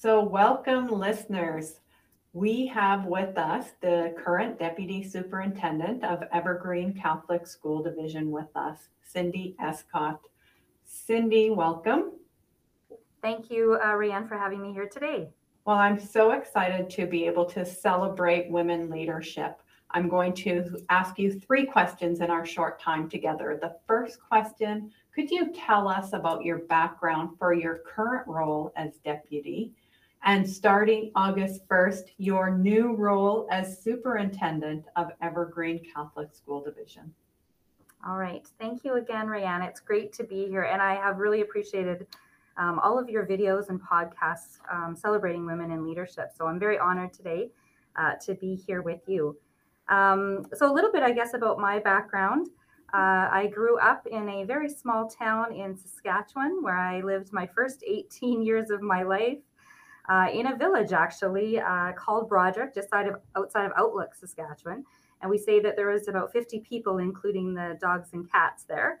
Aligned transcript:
So, 0.00 0.22
welcome, 0.22 0.88
listeners. 0.88 1.74
We 2.32 2.66
have 2.68 3.04
with 3.04 3.36
us 3.36 3.72
the 3.82 4.14
current 4.16 4.58
Deputy 4.58 5.02
Superintendent 5.02 6.02
of 6.04 6.22
Evergreen 6.32 6.94
Catholic 6.94 7.46
School 7.46 7.82
Division 7.82 8.30
with 8.30 8.48
us, 8.56 8.88
Cindy 9.02 9.54
Escott. 9.60 10.18
Cindy, 10.86 11.50
welcome. 11.50 12.12
Thank 13.20 13.50
you, 13.50 13.74
uh, 13.74 13.88
Rianne, 13.88 14.26
for 14.26 14.38
having 14.38 14.62
me 14.62 14.72
here 14.72 14.88
today. 14.88 15.28
Well, 15.66 15.76
I'm 15.76 16.00
so 16.00 16.30
excited 16.30 16.88
to 16.88 17.04
be 17.04 17.26
able 17.26 17.44
to 17.50 17.66
celebrate 17.66 18.50
women 18.50 18.88
leadership. 18.88 19.60
I'm 19.90 20.08
going 20.08 20.32
to 20.34 20.78
ask 20.88 21.18
you 21.18 21.38
three 21.38 21.66
questions 21.66 22.20
in 22.22 22.30
our 22.30 22.46
short 22.46 22.80
time 22.80 23.10
together. 23.10 23.58
The 23.60 23.76
first 23.86 24.18
question 24.18 24.92
Could 25.14 25.30
you 25.30 25.52
tell 25.52 25.88
us 25.88 26.14
about 26.14 26.42
your 26.42 26.60
background 26.60 27.36
for 27.38 27.52
your 27.52 27.80
current 27.80 28.26
role 28.26 28.72
as 28.76 28.96
deputy? 29.04 29.74
And 30.22 30.48
starting 30.48 31.10
August 31.14 31.66
1st, 31.68 32.10
your 32.18 32.50
new 32.50 32.94
role 32.94 33.48
as 33.50 33.82
superintendent 33.82 34.84
of 34.96 35.08
Evergreen 35.22 35.82
Catholic 35.94 36.34
School 36.34 36.62
Division. 36.62 37.12
All 38.06 38.16
right. 38.16 38.46
Thank 38.58 38.84
you 38.84 38.94
again, 38.94 39.26
Rianne. 39.26 39.66
It's 39.66 39.80
great 39.80 40.12
to 40.14 40.24
be 40.24 40.46
here. 40.46 40.62
And 40.62 40.80
I 40.80 40.94
have 40.94 41.18
really 41.18 41.40
appreciated 41.40 42.06
um, 42.56 42.78
all 42.80 42.98
of 42.98 43.08
your 43.08 43.26
videos 43.26 43.70
and 43.70 43.80
podcasts 43.80 44.58
um, 44.70 44.94
celebrating 44.94 45.46
women 45.46 45.70
in 45.70 45.84
leadership. 45.86 46.30
So 46.36 46.46
I'm 46.46 46.58
very 46.58 46.78
honored 46.78 47.12
today 47.12 47.50
uh, 47.96 48.12
to 48.26 48.34
be 48.34 48.54
here 48.54 48.82
with 48.82 49.00
you. 49.06 49.36
Um, 49.88 50.46
so, 50.54 50.70
a 50.70 50.72
little 50.72 50.92
bit, 50.92 51.02
I 51.02 51.10
guess, 51.12 51.34
about 51.34 51.58
my 51.58 51.80
background. 51.80 52.48
Uh, 52.92 53.28
I 53.30 53.50
grew 53.52 53.78
up 53.78 54.06
in 54.06 54.28
a 54.28 54.44
very 54.44 54.68
small 54.68 55.08
town 55.08 55.52
in 55.52 55.76
Saskatchewan 55.76 56.62
where 56.62 56.76
I 56.76 57.00
lived 57.00 57.32
my 57.32 57.46
first 57.46 57.84
18 57.86 58.42
years 58.42 58.70
of 58.70 58.82
my 58.82 59.02
life 59.02 59.38
uh, 60.10 60.26
in 60.32 60.48
a 60.48 60.56
village, 60.56 60.92
actually, 60.92 61.60
uh, 61.60 61.92
called 61.92 62.28
Broderick, 62.28 62.74
just 62.74 62.88
of, 62.92 63.20
outside 63.36 63.64
of 63.64 63.72
Outlook, 63.78 64.14
Saskatchewan. 64.14 64.84
And 65.22 65.30
we 65.30 65.38
say 65.38 65.60
that 65.60 65.76
there 65.76 65.88
was 65.88 66.08
about 66.08 66.32
50 66.32 66.60
people, 66.60 66.98
including 66.98 67.54
the 67.54 67.78
dogs 67.80 68.08
and 68.12 68.30
cats 68.30 68.64
there. 68.64 68.98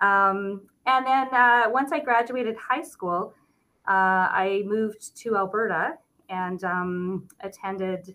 Um, 0.00 0.62
and 0.86 1.04
then 1.04 1.28
uh, 1.34 1.64
once 1.68 1.90
I 1.90 1.98
graduated 1.98 2.56
high 2.56 2.82
school, 2.82 3.34
uh, 3.88 4.30
I 4.30 4.62
moved 4.64 5.16
to 5.16 5.36
Alberta 5.36 5.98
and 6.28 6.62
um, 6.62 7.28
attended 7.40 8.14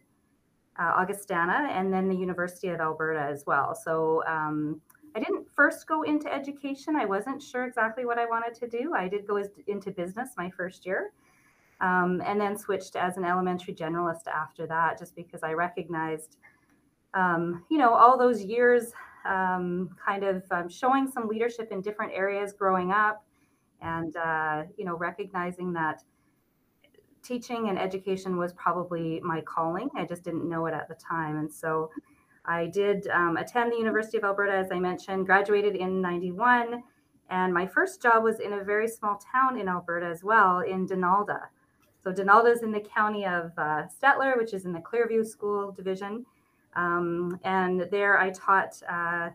uh, 0.79 0.93
Augustana 0.95 1.67
and 1.71 1.91
then 1.91 2.07
the 2.07 2.15
University 2.15 2.69
of 2.69 2.79
Alberta 2.79 3.19
as 3.19 3.43
well. 3.45 3.75
So 3.75 4.23
um, 4.25 4.79
I 5.13 5.19
didn't 5.19 5.45
first 5.53 5.87
go 5.87 6.03
into 6.03 6.33
education. 6.33 6.95
I 6.95 7.05
wasn't 7.05 7.43
sure 7.43 7.65
exactly 7.65 8.05
what 8.05 8.17
I 8.17 8.25
wanted 8.25 8.53
to 8.61 8.67
do. 8.67 8.93
I 8.95 9.09
did 9.09 9.27
go 9.27 9.43
into 9.67 9.91
business 9.91 10.29
my 10.37 10.49
first 10.51 10.85
year. 10.85 11.11
Um, 11.81 12.21
and 12.25 12.39
then 12.39 12.57
switched 12.57 12.97
as 12.97 13.15
an 13.15 13.23
elementary 13.23 13.73
generalist 13.73 14.27
after 14.27 14.67
that, 14.67 14.99
just 14.99 15.15
because 15.15 15.43
I 15.43 15.53
recognized, 15.53 16.35
um, 17.13 17.63
you 17.69 17.77
know, 17.77 17.93
all 17.93 18.17
those 18.17 18.43
years 18.43 18.91
um, 19.25 19.89
kind 20.05 20.25
of 20.25 20.43
um, 20.51 20.67
showing 20.67 21.09
some 21.09 21.29
leadership 21.29 21.71
in 21.71 21.81
different 21.81 22.11
areas 22.13 22.51
growing 22.51 22.91
up, 22.91 23.23
and 23.81 24.15
uh, 24.17 24.63
you 24.77 24.83
know, 24.83 24.97
recognizing 24.97 25.71
that 25.73 26.03
teaching 27.23 27.69
and 27.69 27.77
education 27.77 28.37
was 28.37 28.53
probably 28.53 29.19
my 29.23 29.41
calling. 29.41 29.89
I 29.95 30.05
just 30.05 30.23
didn't 30.23 30.47
know 30.47 30.65
it 30.65 30.73
at 30.73 30.87
the 30.87 30.95
time. 30.95 31.37
And 31.37 31.51
so 31.51 31.91
I 32.45 32.67
did 32.67 33.07
um, 33.09 33.37
attend 33.37 33.71
the 33.71 33.77
University 33.77 34.17
of 34.17 34.23
Alberta, 34.23 34.53
as 34.53 34.71
I 34.71 34.79
mentioned, 34.79 35.25
graduated 35.25 35.75
in 35.75 36.01
91. 36.01 36.83
And 37.29 37.53
my 37.53 37.67
first 37.67 38.01
job 38.01 38.23
was 38.23 38.39
in 38.39 38.53
a 38.53 38.63
very 38.63 38.87
small 38.87 39.19
town 39.31 39.59
in 39.59 39.67
Alberta 39.67 40.07
as 40.07 40.23
well, 40.23 40.61
in 40.61 40.87
Donalda. 40.87 41.41
So 42.03 42.11
Donalda 42.11 42.51
is 42.51 42.63
in 42.63 42.71
the 42.71 42.79
county 42.79 43.25
of 43.25 43.51
uh, 43.57 43.83
Stettler, 43.87 44.37
which 44.37 44.53
is 44.53 44.65
in 44.65 44.71
the 44.71 44.79
Clearview 44.79 45.25
School 45.25 45.71
Division. 45.71 46.25
Um, 46.75 47.39
and 47.43 47.87
there 47.91 48.19
I 48.19 48.29
taught 48.29 48.81
uh, 48.89 49.29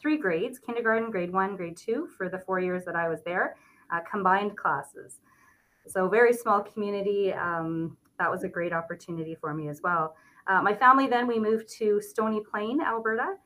three 0.00 0.16
grades 0.16 0.58
kindergarten, 0.58 1.10
grade 1.10 1.32
one, 1.32 1.56
grade 1.56 1.76
two 1.76 2.08
for 2.16 2.28
the 2.28 2.38
four 2.38 2.60
years 2.60 2.84
that 2.84 2.96
I 2.96 3.08
was 3.08 3.22
there, 3.22 3.56
uh, 3.92 4.00
combined 4.10 4.56
classes. 4.56 5.20
So 5.86 6.08
very 6.08 6.32
small 6.32 6.60
community. 6.62 7.32
Um, 7.32 7.96
that 8.18 8.30
was 8.30 8.44
a 8.44 8.48
great 8.48 8.72
opportunity 8.72 9.34
for 9.34 9.52
me 9.52 9.68
as 9.68 9.82
well. 9.82 10.16
Uh, 10.46 10.62
my 10.62 10.74
family 10.74 11.06
then 11.06 11.26
we 11.26 11.38
moved 11.38 11.68
to 11.78 12.00
Stony 12.00 12.40
Plain, 12.40 12.80
Alberta, 12.80 13.36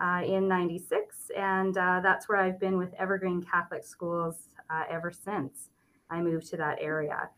uh, 0.00 0.22
in 0.24 0.48
'96, 0.48 1.30
and 1.36 1.76
uh, 1.76 2.00
that's 2.02 2.28
where 2.28 2.38
I've 2.38 2.58
been 2.58 2.78
with 2.78 2.92
Evergreen 2.94 3.42
Catholic 3.42 3.84
Schools 3.84 4.48
uh, 4.70 4.84
ever 4.88 5.12
since 5.12 5.70
I 6.10 6.20
moved 6.20 6.46
to 6.50 6.56
that 6.56 6.78
area. 6.80 7.28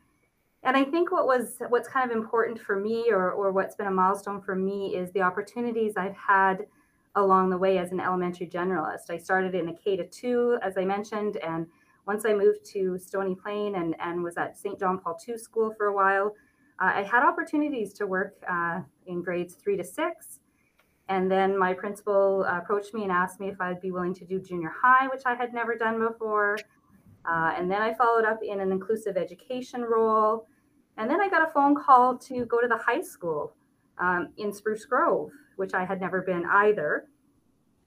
And 0.65 0.77
I 0.77 0.85
think 0.85 1.11
what 1.11 1.27
was 1.27 1.57
what's 1.69 1.89
kind 1.89 2.11
of 2.11 2.17
important 2.17 2.61
for 2.61 2.77
me, 2.77 3.11
or 3.11 3.33
or 3.33 3.51
what's 3.53 3.75
been 3.75 3.89
a 3.89 3.91
milestone 3.91 4.41
for 4.41 4.55
me, 4.55 4.95
is 4.95 5.11
the 5.13 5.23
opportunities 5.23 5.95
I've 5.97 6.17
had 6.17 6.67
along 7.15 7.51
the 7.51 7.59
way 7.59 7.79
as 7.79 7.93
an 7.93 8.01
elementary 8.01 8.47
generalist. 8.47 9.11
I 9.11 9.19
started 9.19 9.55
in 9.55 9.69
a 9.69 9.75
K 9.75 9.97
to 9.97 10.07
two, 10.07 10.59
as 10.63 10.79
I 10.79 10.85
mentioned, 10.85 11.37
and 11.39 11.67
once 12.07 12.25
I 12.25 12.33
moved 12.33 12.65
to 12.73 12.99
Stony 12.99 13.35
Plain 13.35 13.77
and, 13.77 13.95
and 14.01 14.23
was 14.23 14.37
at 14.37 14.59
St. 14.59 14.79
John 14.79 14.99
Paul 14.99 15.19
II 15.29 15.39
School 15.39 15.75
for 15.77 15.87
a 15.87 15.95
while, 15.95 16.35
uh, 16.81 16.93
I 16.95 17.03
had 17.03 17.23
opportunities 17.23 17.93
to 17.95 18.07
work 18.07 18.35
uh, 18.49 18.81
in 19.07 19.23
grades 19.23 19.55
three 19.55 19.77
to 19.77 19.85
six. 19.85 20.41
And 21.09 21.31
then 21.31 21.59
my 21.59 21.75
principal 21.75 22.45
approached 22.45 22.95
me 22.95 23.03
and 23.03 23.13
asked 23.13 23.39
me 23.39 23.49
if 23.49 23.61
I'd 23.61 23.81
be 23.81 23.91
willing 23.91 24.15
to 24.15 24.25
do 24.25 24.41
junior 24.41 24.73
high, 24.83 25.09
which 25.09 25.23
I 25.27 25.35
had 25.35 25.53
never 25.53 25.77
done 25.77 25.99
before. 25.99 26.59
Uh, 27.25 27.53
and 27.57 27.71
then 27.71 27.83
I 27.83 27.95
followed 27.95 28.25
up 28.25 28.41
in 28.43 28.61
an 28.61 28.73
inclusive 28.73 29.17
education 29.17 29.83
role. 29.83 30.47
And 30.97 31.11
then 31.11 31.21
I 31.21 31.29
got 31.29 31.49
a 31.49 31.53
phone 31.53 31.75
call 31.75 32.19
to 32.19 32.45
go 32.45 32.61
to 32.61 32.69
the 32.69 32.79
high 32.79 33.01
school 33.01 33.55
um, 33.99 34.29
in 34.37 34.53
Spruce 34.53 34.85
Grove, 34.85 35.31
which 35.57 35.75
I 35.75 35.85
had 35.85 36.01
never 36.01 36.23
been 36.23 36.45
either. 36.45 37.07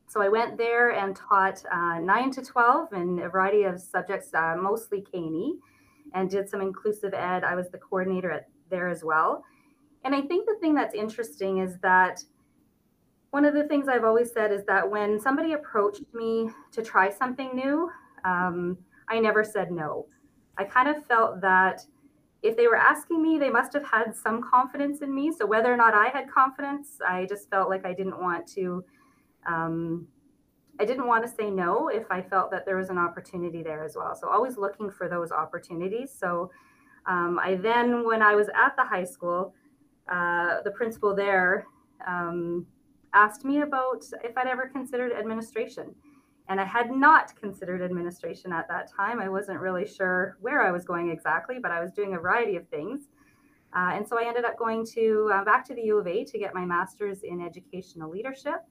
So 0.08 0.22
I 0.22 0.30
went 0.30 0.58
there 0.58 0.92
and 0.92 1.16
taught 1.16 1.64
uh, 1.72 2.00
9 2.00 2.32
to 2.32 2.42
12 2.44 2.94
in 2.94 3.20
a 3.20 3.30
variety 3.30 3.64
of 3.64 3.80
subjects, 3.80 4.34
uh, 4.34 4.56
mostly 4.60 5.02
K&E, 5.02 5.56
and 6.14 6.30
did 6.30 6.50
some 6.50 6.62
inclusive 6.62 7.14
ed. 7.14 7.44
I 7.44 7.56
was 7.56 7.70
the 7.70 7.78
coordinator 7.78 8.32
at 8.32 8.48
there 8.70 8.90
as 8.90 9.04
well. 9.04 9.44
And 10.04 10.16
I 10.16 10.22
think 10.22 10.46
the 10.46 10.58
thing 10.60 10.74
that's 10.74 10.94
interesting 10.94 11.60
is 11.60 11.78
that 11.82 12.24
one 13.32 13.46
of 13.46 13.54
the 13.54 13.66
things 13.66 13.88
I've 13.88 14.04
always 14.04 14.32
said 14.32 14.52
is 14.52 14.64
that 14.66 14.90
when 14.90 15.20
somebody 15.20 15.54
approached 15.54 16.04
me 16.14 16.50
to 16.72 16.82
try 16.82 17.10
something 17.10 17.52
new, 17.54 17.90
um, 18.24 18.78
I 19.10 19.20
never 19.20 19.44
said 19.44 19.72
no. 19.72 20.08
I 20.58 20.64
kind 20.64 20.88
of 20.88 21.06
felt 21.06 21.42
that 21.42 21.86
if 22.46 22.56
they 22.56 22.68
were 22.68 22.76
asking 22.76 23.22
me, 23.22 23.38
they 23.38 23.50
must 23.50 23.74
have 23.74 23.86
had 23.86 24.16
some 24.16 24.42
confidence 24.42 25.02
in 25.02 25.14
me. 25.14 25.32
So 25.38 25.46
whether 25.46 25.74
or 25.74 25.78
not 25.78 25.94
I 25.94 26.08
had 26.08 26.30
confidence, 26.30 27.00
I 27.08 27.26
just 27.26 27.50
felt 27.50 27.70
like 27.70 27.86
I 27.86 27.94
didn't 27.94 28.20
want 28.22 28.48
to 28.56 28.84
um, 29.48 30.08
I 30.80 30.86
didn't 30.86 31.08
want 31.08 31.26
to 31.26 31.32
say 31.32 31.50
no 31.50 31.88
if 31.88 32.06
I 32.12 32.22
felt 32.22 32.52
that 32.52 32.66
there 32.66 32.76
was 32.76 32.90
an 32.90 32.98
opportunity 32.98 33.64
there 33.64 33.84
as 33.84 33.96
well. 33.96 34.14
So 34.16 34.30
always 34.30 34.58
looking 34.58 34.92
for 34.92 35.08
those 35.08 35.32
opportunities. 35.32 36.12
So 36.14 36.52
um, 37.06 37.40
I 37.42 37.56
then, 37.56 38.06
when 38.06 38.22
I 38.22 38.36
was 38.36 38.48
at 38.50 38.76
the 38.76 38.84
high 38.84 39.04
school, 39.06 39.54
uh, 40.12 40.62
the 40.64 40.72
principal 40.72 41.16
there 41.16 41.66
um, 42.06 42.66
asked 43.14 43.46
me 43.46 43.62
about 43.62 44.04
if 44.24 44.38
I'd 44.38 44.48
ever 44.48 44.68
considered 44.68 45.14
administration. 45.14 45.96
And 46.48 46.62
I 46.62 46.66
had 46.66 46.92
not 46.92 47.36
considered 47.36 47.82
administration 47.82 48.54
at 48.54 48.68
that 48.68 48.92
time. 48.92 49.20
I 49.20 49.30
wasn't 49.30 49.60
really 49.60 49.88
sure 49.88 50.38
where 50.42 50.62
I 50.62 50.72
was 50.72 50.86
going 50.86 51.10
exactly, 51.10 51.58
but 51.60 51.72
I 51.72 51.82
was 51.82 51.92
doing 51.92 52.14
a 52.14 52.20
variety 52.20 52.56
of 52.56 52.68
things. 52.70 53.10
Uh, 53.76 53.92
and 53.94 54.08
so 54.08 54.18
I 54.20 54.28
ended 54.28 54.46
up 54.46 54.58
going 54.58 54.86
to 54.94 55.30
uh, 55.34 55.44
back 55.44 55.66
to 55.68 55.76
the 55.76 55.82
U 55.84 55.98
of 55.98 56.08
A 56.08 56.24
to 56.24 56.38
get 56.38 56.54
my 56.54 56.66
master's 56.66 57.24
in 57.24 57.42
educational 57.42 58.10
leadership. 58.10 58.62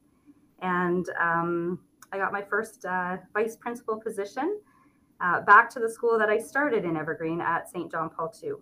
And 0.62 1.07
um, 1.21 1.81
I 2.12 2.19
got 2.19 2.33
my 2.33 2.43
first 2.43 2.85
uh, 2.85 3.19
vice 3.35 3.57
principal 3.57 4.01
position 4.01 4.61
uh, 5.21 5.41
back 5.41 5.69
to 5.71 5.81
the 5.81 5.91
school 5.91 6.19
that 6.19 6.31
I 6.31 6.38
started 6.38 6.85
in 6.85 6.97
Evergreen 6.97 7.41
at 7.41 7.69
St. 7.69 7.91
John 7.91 8.09
Paul 8.09 8.32
II. 8.43 8.53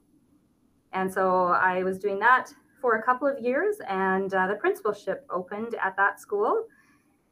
And 0.92 1.12
so 1.12 1.48
I 1.48 1.82
was 1.82 1.98
doing 1.98 2.18
that 2.20 2.52
for 2.80 2.96
a 2.96 3.02
couple 3.02 3.28
of 3.28 3.38
years, 3.38 3.76
and 3.88 4.32
uh, 4.34 4.48
the 4.48 4.56
principalship 4.56 5.24
opened 5.30 5.76
at 5.82 5.96
that 5.96 6.20
school. 6.20 6.64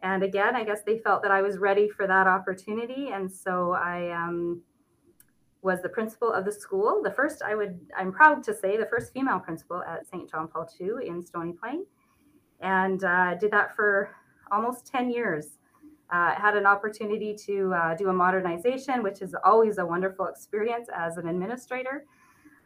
And 0.02 0.22
again, 0.22 0.56
I 0.56 0.64
guess 0.64 0.82
they 0.82 0.98
felt 0.98 1.22
that 1.22 1.30
I 1.30 1.42
was 1.42 1.58
ready 1.58 1.88
for 1.88 2.06
that 2.06 2.26
opportunity. 2.26 3.10
And 3.12 3.30
so 3.30 3.72
I 3.72 4.10
um, 4.12 4.62
was 5.62 5.82
the 5.82 5.88
principal 5.88 6.32
of 6.32 6.44
the 6.44 6.52
school. 6.52 7.00
The 7.04 7.10
first, 7.10 7.42
I 7.42 7.54
would, 7.54 7.78
I'm 7.96 8.12
proud 8.12 8.42
to 8.44 8.54
say, 8.54 8.76
the 8.76 8.86
first 8.86 9.12
female 9.12 9.38
principal 9.38 9.82
at 9.82 10.06
St. 10.06 10.30
John 10.30 10.48
Paul 10.48 10.68
II 10.80 11.06
in 11.06 11.22
Stony 11.22 11.52
Plain. 11.52 11.84
And 12.60 13.04
uh, 13.04 13.34
did 13.34 13.50
that 13.50 13.76
for 13.76 14.10
almost 14.50 14.86
10 14.86 15.10
years. 15.10 15.58
Uh, 16.10 16.34
had 16.34 16.56
an 16.56 16.66
opportunity 16.66 17.36
to 17.46 17.72
uh, 17.72 17.94
do 17.94 18.08
a 18.08 18.12
modernization, 18.12 19.02
which 19.02 19.22
is 19.22 19.34
always 19.44 19.78
a 19.78 19.86
wonderful 19.86 20.26
experience 20.26 20.88
as 20.94 21.18
an 21.18 21.28
administrator. 21.28 22.04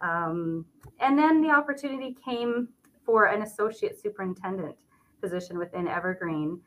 Um, 0.01 0.65
and 1.01 1.19
then 1.19 1.43
the 1.43 1.51
opportunity 1.51 2.17
came 2.25 2.69
for 3.05 3.27
an 3.27 3.43
associate 3.43 4.01
superintendent 4.01 4.77
position 5.21 5.59
within 5.59 5.87
Evergreen. 5.87 6.61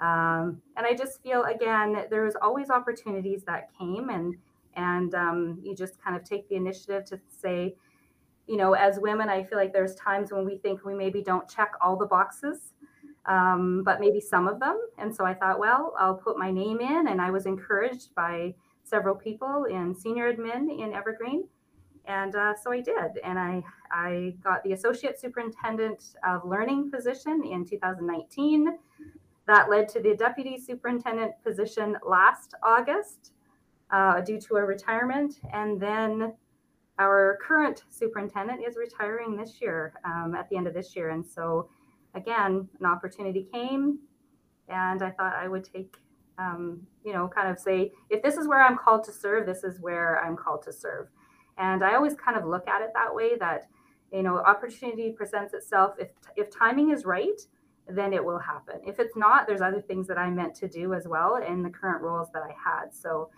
Um, 0.00 0.62
and 0.76 0.86
I 0.86 0.94
just 0.94 1.22
feel 1.22 1.44
again, 1.44 2.04
there 2.10 2.24
was 2.24 2.36
always 2.40 2.70
opportunities 2.70 3.42
that 3.44 3.70
came, 3.78 4.10
and 4.10 4.36
and 4.76 5.14
um, 5.14 5.58
you 5.62 5.74
just 5.74 6.00
kind 6.02 6.16
of 6.16 6.24
take 6.24 6.48
the 6.48 6.54
initiative 6.54 7.04
to 7.06 7.20
say, 7.28 7.74
you 8.46 8.56
know, 8.56 8.72
as 8.74 8.98
women, 8.98 9.28
I 9.28 9.44
feel 9.44 9.58
like 9.58 9.72
there's 9.72 9.94
times 9.96 10.32
when 10.32 10.44
we 10.44 10.56
think 10.56 10.84
we 10.84 10.94
maybe 10.94 11.22
don't 11.22 11.48
check 11.48 11.72
all 11.80 11.96
the 11.96 12.06
boxes, 12.06 12.72
um, 13.26 13.82
but 13.84 14.00
maybe 14.00 14.20
some 14.20 14.48
of 14.48 14.58
them. 14.58 14.80
And 14.96 15.14
so 15.14 15.24
I 15.24 15.34
thought, 15.34 15.58
well, 15.58 15.94
I'll 15.98 16.14
put 16.14 16.38
my 16.38 16.50
name 16.50 16.80
in. 16.80 17.08
And 17.08 17.20
I 17.20 17.30
was 17.30 17.44
encouraged 17.44 18.14
by 18.14 18.54
several 18.84 19.14
people 19.14 19.66
in 19.70 19.94
senior 19.94 20.32
admin 20.32 20.80
in 20.80 20.94
Evergreen. 20.94 21.44
And 22.06 22.34
uh, 22.34 22.54
so 22.54 22.72
I 22.72 22.80
did. 22.80 23.18
And 23.22 23.38
I, 23.38 23.62
I 23.92 24.34
got 24.42 24.64
the 24.64 24.72
associate 24.72 25.20
superintendent 25.20 26.14
of 26.26 26.42
learning 26.44 26.90
position 26.90 27.44
in 27.44 27.66
2019. 27.66 28.78
That 29.48 29.70
led 29.70 29.88
to 29.94 30.00
the 30.00 30.14
deputy 30.14 30.58
superintendent 30.58 31.32
position 31.42 31.96
last 32.06 32.54
August 32.62 33.32
uh, 33.90 34.20
due 34.20 34.38
to 34.42 34.56
a 34.56 34.62
retirement. 34.62 35.40
And 35.54 35.80
then 35.80 36.34
our 36.98 37.38
current 37.40 37.84
superintendent 37.88 38.60
is 38.68 38.76
retiring 38.76 39.36
this 39.36 39.60
year, 39.62 39.94
um, 40.04 40.34
at 40.34 40.50
the 40.50 40.56
end 40.58 40.66
of 40.66 40.74
this 40.74 40.94
year. 40.94 41.10
And 41.10 41.26
so, 41.26 41.70
again, 42.14 42.68
an 42.78 42.86
opportunity 42.86 43.48
came, 43.50 44.00
and 44.68 45.02
I 45.02 45.10
thought 45.10 45.34
I 45.34 45.48
would 45.48 45.64
take, 45.64 45.96
um, 46.38 46.86
you 47.02 47.14
know, 47.14 47.26
kind 47.26 47.48
of 47.48 47.58
say, 47.58 47.92
if 48.10 48.22
this 48.22 48.36
is 48.36 48.46
where 48.46 48.62
I'm 48.62 48.76
called 48.76 49.02
to 49.04 49.12
serve, 49.12 49.46
this 49.46 49.64
is 49.64 49.80
where 49.80 50.22
I'm 50.22 50.36
called 50.36 50.62
to 50.64 50.72
serve. 50.74 51.06
And 51.56 51.82
I 51.82 51.94
always 51.94 52.14
kind 52.14 52.36
of 52.36 52.44
look 52.44 52.68
at 52.68 52.82
it 52.82 52.90
that 52.92 53.14
way 53.14 53.30
that, 53.38 53.68
you 54.12 54.22
know, 54.22 54.36
opportunity 54.38 55.10
presents 55.10 55.54
itself. 55.54 55.94
If, 55.98 56.10
if 56.36 56.50
timing 56.50 56.90
is 56.90 57.06
right, 57.06 57.40
then 57.88 58.12
it 58.12 58.24
will 58.24 58.38
happen. 58.38 58.80
If 58.86 58.98
it's 58.98 59.16
not, 59.16 59.46
there's 59.46 59.60
other 59.60 59.80
things 59.80 60.06
that 60.08 60.18
I 60.18 60.30
meant 60.30 60.54
to 60.56 60.68
do 60.68 60.94
as 60.94 61.08
well 61.08 61.36
in 61.36 61.62
the 61.62 61.70
current 61.70 62.02
roles 62.02 62.28
that 62.32 62.42
I 62.42 62.54
had. 62.62 62.94
So 62.94 63.30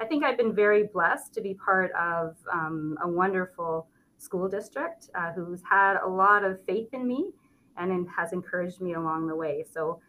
I 0.00 0.04
think 0.04 0.24
I've 0.24 0.36
been 0.36 0.54
very 0.54 0.84
blessed 0.84 1.32
to 1.34 1.40
be 1.40 1.54
part 1.54 1.92
of 1.92 2.36
um, 2.52 2.98
a 3.02 3.08
wonderful 3.08 3.86
school 4.18 4.48
district 4.48 5.10
uh, 5.14 5.32
who's 5.32 5.62
had 5.68 5.96
a 6.02 6.08
lot 6.08 6.44
of 6.44 6.64
faith 6.64 6.88
in 6.92 7.06
me 7.06 7.30
and 7.76 8.08
has 8.16 8.32
encouraged 8.32 8.80
me 8.80 8.94
along 8.94 9.26
the 9.26 9.36
way. 9.36 9.64
So 9.72 10.00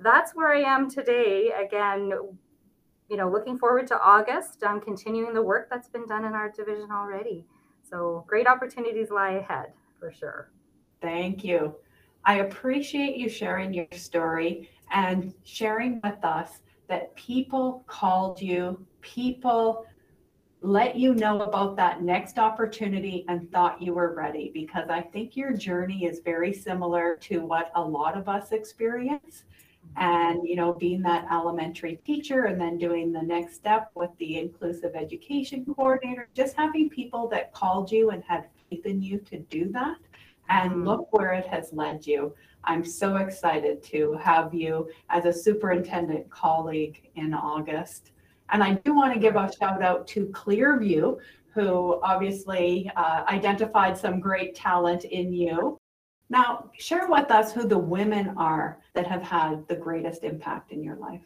that's 0.00 0.34
where 0.34 0.52
I 0.54 0.60
am 0.60 0.90
today. 0.90 1.50
Again, 1.52 2.12
you 3.10 3.16
know, 3.16 3.30
looking 3.30 3.58
forward 3.58 3.86
to 3.88 4.00
August. 4.00 4.62
I'm 4.66 4.80
continuing 4.80 5.34
the 5.34 5.42
work 5.42 5.68
that's 5.70 5.88
been 5.88 6.06
done 6.06 6.24
in 6.24 6.32
our 6.32 6.50
division 6.50 6.90
already. 6.90 7.44
So 7.82 8.24
great 8.26 8.46
opportunities 8.46 9.10
lie 9.10 9.32
ahead 9.32 9.72
for 9.98 10.12
sure. 10.12 10.50
Thank 11.00 11.44
you. 11.44 11.74
I 12.28 12.40
appreciate 12.40 13.16
you 13.16 13.26
sharing 13.30 13.72
your 13.72 13.86
story 13.92 14.68
and 14.92 15.32
sharing 15.44 15.98
with 16.04 16.22
us 16.22 16.58
that 16.86 17.16
people 17.16 17.84
called 17.86 18.42
you, 18.42 18.84
people 19.00 19.86
let 20.60 20.96
you 20.96 21.14
know 21.14 21.40
about 21.40 21.74
that 21.76 22.02
next 22.02 22.38
opportunity 22.38 23.24
and 23.28 23.50
thought 23.50 23.80
you 23.80 23.94
were 23.94 24.12
ready 24.12 24.50
because 24.52 24.90
I 24.90 25.00
think 25.00 25.38
your 25.38 25.54
journey 25.54 26.04
is 26.04 26.20
very 26.22 26.52
similar 26.52 27.16
to 27.22 27.38
what 27.38 27.72
a 27.74 27.80
lot 27.80 28.14
of 28.14 28.28
us 28.28 28.52
experience. 28.52 29.44
And, 29.96 30.46
you 30.46 30.54
know, 30.54 30.74
being 30.74 31.00
that 31.02 31.26
elementary 31.32 31.96
teacher 32.04 32.44
and 32.44 32.60
then 32.60 32.76
doing 32.76 33.10
the 33.10 33.22
next 33.22 33.54
step 33.54 33.90
with 33.94 34.10
the 34.18 34.36
inclusive 34.36 34.94
education 34.94 35.64
coordinator, 35.64 36.28
just 36.34 36.54
having 36.56 36.90
people 36.90 37.26
that 37.28 37.54
called 37.54 37.90
you 37.90 38.10
and 38.10 38.22
had 38.22 38.48
faith 38.68 38.84
in 38.84 39.00
you 39.00 39.16
to 39.30 39.38
do 39.38 39.72
that. 39.72 39.96
And 40.48 40.70
mm-hmm. 40.70 40.88
look 40.88 41.12
where 41.12 41.32
it 41.32 41.46
has 41.46 41.72
led 41.72 42.06
you. 42.06 42.34
I'm 42.64 42.84
so 42.84 43.16
excited 43.16 43.82
to 43.84 44.12
have 44.14 44.52
you 44.52 44.90
as 45.08 45.24
a 45.24 45.32
superintendent 45.32 46.28
colleague 46.30 47.10
in 47.14 47.32
August. 47.32 48.12
And 48.50 48.62
I 48.62 48.74
do 48.74 48.94
want 48.94 49.14
to 49.14 49.20
give 49.20 49.36
a 49.36 49.50
shout 49.52 49.82
out 49.82 50.06
to 50.08 50.26
Clearview, 50.26 51.18
who 51.54 52.00
obviously 52.02 52.90
uh, 52.96 53.24
identified 53.28 53.96
some 53.96 54.20
great 54.20 54.54
talent 54.54 55.04
in 55.04 55.32
you. 55.32 55.78
Now, 56.30 56.70
share 56.78 57.08
with 57.08 57.30
us 57.30 57.52
who 57.52 57.66
the 57.66 57.78
women 57.78 58.34
are 58.36 58.80
that 58.94 59.06
have 59.06 59.22
had 59.22 59.66
the 59.68 59.76
greatest 59.76 60.24
impact 60.24 60.72
in 60.72 60.82
your 60.82 60.96
life. 60.96 61.22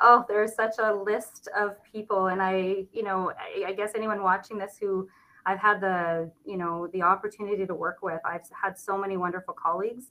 Oh, 0.00 0.24
there's 0.28 0.54
such 0.54 0.74
a 0.78 0.92
list 0.92 1.48
of 1.56 1.82
people. 1.84 2.26
And 2.26 2.42
I, 2.42 2.86
you 2.92 3.04
know, 3.04 3.32
I, 3.38 3.68
I 3.68 3.72
guess 3.72 3.92
anyone 3.94 4.22
watching 4.22 4.58
this 4.58 4.76
who 4.80 5.08
I've 5.46 5.58
had 5.58 5.80
the, 5.80 6.30
you 6.44 6.56
know, 6.56 6.88
the 6.92 7.02
opportunity 7.02 7.66
to 7.66 7.74
work 7.74 7.98
with, 8.02 8.20
I've 8.24 8.48
had 8.50 8.78
so 8.78 8.96
many 8.96 9.16
wonderful 9.16 9.54
colleagues 9.54 10.10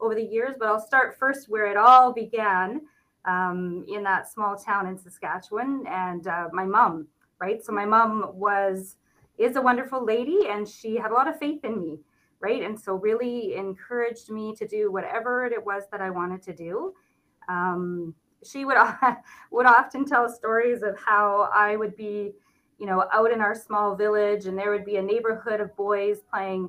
over 0.00 0.14
the 0.14 0.22
years, 0.22 0.56
but 0.58 0.68
I'll 0.68 0.80
start 0.80 1.18
first 1.18 1.48
where 1.48 1.66
it 1.66 1.76
all 1.76 2.12
began 2.12 2.82
um, 3.24 3.84
in 3.88 4.02
that 4.02 4.30
small 4.30 4.56
town 4.56 4.86
in 4.86 4.98
Saskatchewan 4.98 5.84
and 5.88 6.26
uh, 6.26 6.48
my 6.52 6.64
mom, 6.64 7.06
right? 7.40 7.64
So 7.64 7.72
my 7.72 7.84
mom 7.86 8.30
was, 8.34 8.96
is 9.38 9.56
a 9.56 9.62
wonderful 9.62 10.04
lady 10.04 10.48
and 10.48 10.68
she 10.68 10.96
had 10.96 11.10
a 11.10 11.14
lot 11.14 11.28
of 11.28 11.38
faith 11.38 11.64
in 11.64 11.80
me, 11.80 11.98
right? 12.40 12.62
And 12.62 12.78
so 12.78 12.94
really 12.94 13.54
encouraged 13.54 14.30
me 14.30 14.54
to 14.56 14.66
do 14.66 14.92
whatever 14.92 15.46
it 15.46 15.64
was 15.64 15.84
that 15.90 16.02
I 16.02 16.10
wanted 16.10 16.42
to 16.42 16.52
do. 16.54 16.92
Um, 17.48 18.14
she 18.44 18.64
would, 18.66 18.76
would 19.50 19.66
often 19.66 20.04
tell 20.04 20.28
stories 20.28 20.82
of 20.82 20.98
how 20.98 21.48
I 21.54 21.76
would 21.76 21.96
be, 21.96 22.32
you 22.78 22.86
know, 22.86 23.04
out 23.12 23.30
in 23.30 23.40
our 23.40 23.54
small 23.54 23.94
village 23.94 24.46
and 24.46 24.58
there 24.58 24.70
would 24.70 24.84
be 24.84 24.96
a 24.96 25.02
neighborhood 25.02 25.60
of 25.60 25.74
boys 25.76 26.20
playing 26.30 26.68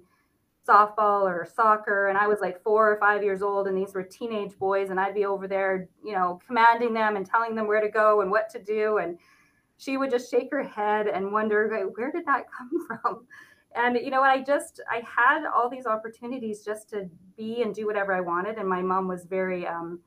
softball 0.68 1.22
or 1.22 1.48
soccer 1.56 2.07
and 2.07 2.18
i 2.18 2.28
was 2.28 2.40
like 2.42 2.62
four 2.63 2.92
or 2.92 3.00
five 3.00 3.24
years 3.24 3.42
old 3.42 3.68
and 3.68 3.78
these 3.78 3.94
were 3.94 4.04
teenage 4.04 4.57
boys 4.57 4.90
and 4.90 5.00
i'd 5.00 5.13
be 5.13 5.25
over 5.25 5.48
there 5.48 5.88
you 6.04 6.13
know 6.13 6.40
commanding 6.46 6.94
them 6.94 7.16
and 7.16 7.25
telling 7.25 7.54
them 7.54 7.68
where 7.68 7.81
to 7.81 7.90
go 7.90 8.22
and 8.22 8.31
what 8.31 8.50
to 8.50 8.62
do 8.62 8.98
and 8.98 9.18
she 9.78 9.98
would 9.98 10.10
just 10.10 10.31
shake 10.31 10.50
her 10.52 10.63
head 10.63 11.07
and 11.07 11.31
wonder 11.31 11.68
where 11.96 12.12
did 12.12 12.25
that 12.25 12.46
come 12.58 12.88
from? 12.88 13.25
And 13.75 13.98
you 13.98 14.10
know 14.10 14.22
i 14.22 14.42
just 14.42 14.81
i 14.90 15.04
had 15.06 15.46
all 15.46 15.69
these 15.69 15.86
opportunities 15.86 16.63
just 16.63 16.90
to 16.92 17.10
be 17.38 17.62
and 17.62 17.75
do 17.75 17.86
whatever 17.86 18.13
i 18.13 18.22
wanted 18.22 18.58
and 18.58 18.68
my 18.68 18.81
mom 18.81 19.08
was 19.08 19.25
very 19.25 19.68
um, 19.68 20.00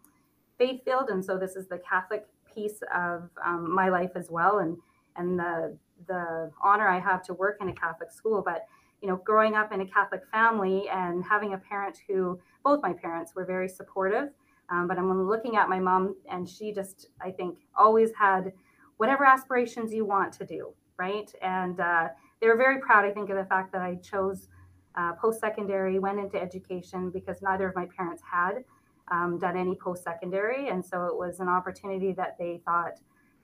faith 0.56 0.80
filled 0.84 1.10
and 1.10 1.24
so 1.24 1.38
this 1.38 1.54
is 1.54 1.68
the 1.68 1.78
catholic 1.78 2.26
piece 2.52 2.80
of 2.94 3.28
um, 3.44 3.70
my 3.72 3.90
life 3.90 4.12
as 4.16 4.28
well 4.30 4.60
and 4.60 4.76
and 5.16 5.38
the 5.38 5.76
the 6.06 6.50
honor 6.62 6.88
i 6.88 6.98
have 6.98 7.22
to 7.22 7.34
work 7.34 7.58
in 7.60 7.68
a 7.68 7.74
catholic 7.74 8.10
school 8.10 8.42
but 8.44 8.66
you 9.00 9.08
know, 9.08 9.16
growing 9.24 9.54
up 9.54 9.72
in 9.72 9.80
a 9.80 9.86
Catholic 9.86 10.22
family 10.30 10.88
and 10.88 11.24
having 11.24 11.54
a 11.54 11.58
parent 11.58 11.98
who, 12.08 12.38
both 12.64 12.82
my 12.82 12.92
parents 12.92 13.34
were 13.34 13.44
very 13.44 13.68
supportive. 13.68 14.30
Um, 14.70 14.86
but 14.86 14.98
I'm 14.98 15.26
looking 15.26 15.56
at 15.56 15.68
my 15.68 15.78
mom, 15.78 16.16
and 16.30 16.46
she 16.46 16.72
just, 16.72 17.08
I 17.20 17.30
think, 17.30 17.58
always 17.76 18.10
had 18.18 18.52
whatever 18.98 19.24
aspirations 19.24 19.94
you 19.94 20.04
want 20.04 20.32
to 20.34 20.44
do, 20.44 20.74
right? 20.98 21.32
And 21.40 21.80
uh, 21.80 22.08
they 22.40 22.48
were 22.48 22.56
very 22.56 22.80
proud, 22.80 23.04
I 23.04 23.10
think, 23.10 23.30
of 23.30 23.36
the 23.36 23.46
fact 23.46 23.72
that 23.72 23.80
I 23.80 23.94
chose 23.96 24.48
uh, 24.94 25.12
post 25.12 25.40
secondary, 25.40 25.98
went 25.98 26.18
into 26.18 26.40
education 26.40 27.10
because 27.10 27.40
neither 27.40 27.68
of 27.68 27.76
my 27.76 27.86
parents 27.96 28.22
had 28.30 28.64
um, 29.10 29.38
done 29.38 29.56
any 29.56 29.74
post 29.76 30.02
secondary. 30.02 30.68
And 30.68 30.84
so 30.84 31.06
it 31.06 31.16
was 31.16 31.40
an 31.40 31.48
opportunity 31.48 32.12
that 32.12 32.36
they 32.36 32.60
thought, 32.64 32.98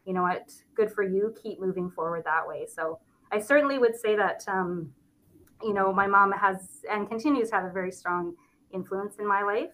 you 0.04 0.12
know 0.12 0.22
what, 0.22 0.52
good 0.74 0.90
for 0.90 1.02
you, 1.02 1.34
keep 1.42 1.60
moving 1.60 1.90
forward 1.90 2.24
that 2.24 2.46
way. 2.46 2.66
So 2.66 2.98
I 3.32 3.40
certainly 3.40 3.78
would 3.78 3.96
say 3.96 4.16
that. 4.16 4.44
Um, 4.46 4.92
you 5.62 5.72
know, 5.72 5.92
my 5.92 6.06
mom 6.06 6.32
has 6.32 6.84
and 6.90 7.08
continues 7.08 7.50
to 7.50 7.56
have 7.56 7.64
a 7.64 7.70
very 7.70 7.90
strong 7.90 8.34
influence 8.72 9.16
in 9.18 9.26
my 9.26 9.42
life. 9.42 9.70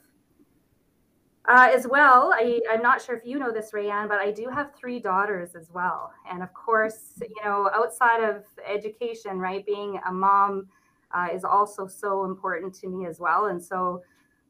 Uh, 1.48 1.68
as 1.74 1.86
well, 1.86 2.32
I, 2.34 2.60
I'm 2.70 2.82
not 2.82 3.02
sure 3.02 3.16
if 3.16 3.24
you 3.24 3.38
know 3.38 3.50
this, 3.50 3.72
Rayanne, 3.72 4.08
but 4.08 4.18
I 4.18 4.30
do 4.30 4.48
have 4.48 4.74
three 4.74 5.00
daughters 5.00 5.54
as 5.56 5.68
well. 5.72 6.12
And 6.30 6.42
of 6.42 6.52
course, 6.52 7.14
you 7.20 7.44
know, 7.44 7.70
outside 7.74 8.22
of 8.22 8.44
education, 8.68 9.38
right, 9.38 9.64
being 9.66 9.98
a 10.06 10.12
mom 10.12 10.68
uh, 11.12 11.28
is 11.32 11.44
also 11.44 11.86
so 11.86 12.24
important 12.24 12.74
to 12.74 12.88
me 12.88 13.06
as 13.06 13.18
well. 13.18 13.46
And 13.46 13.60
so, 13.60 14.02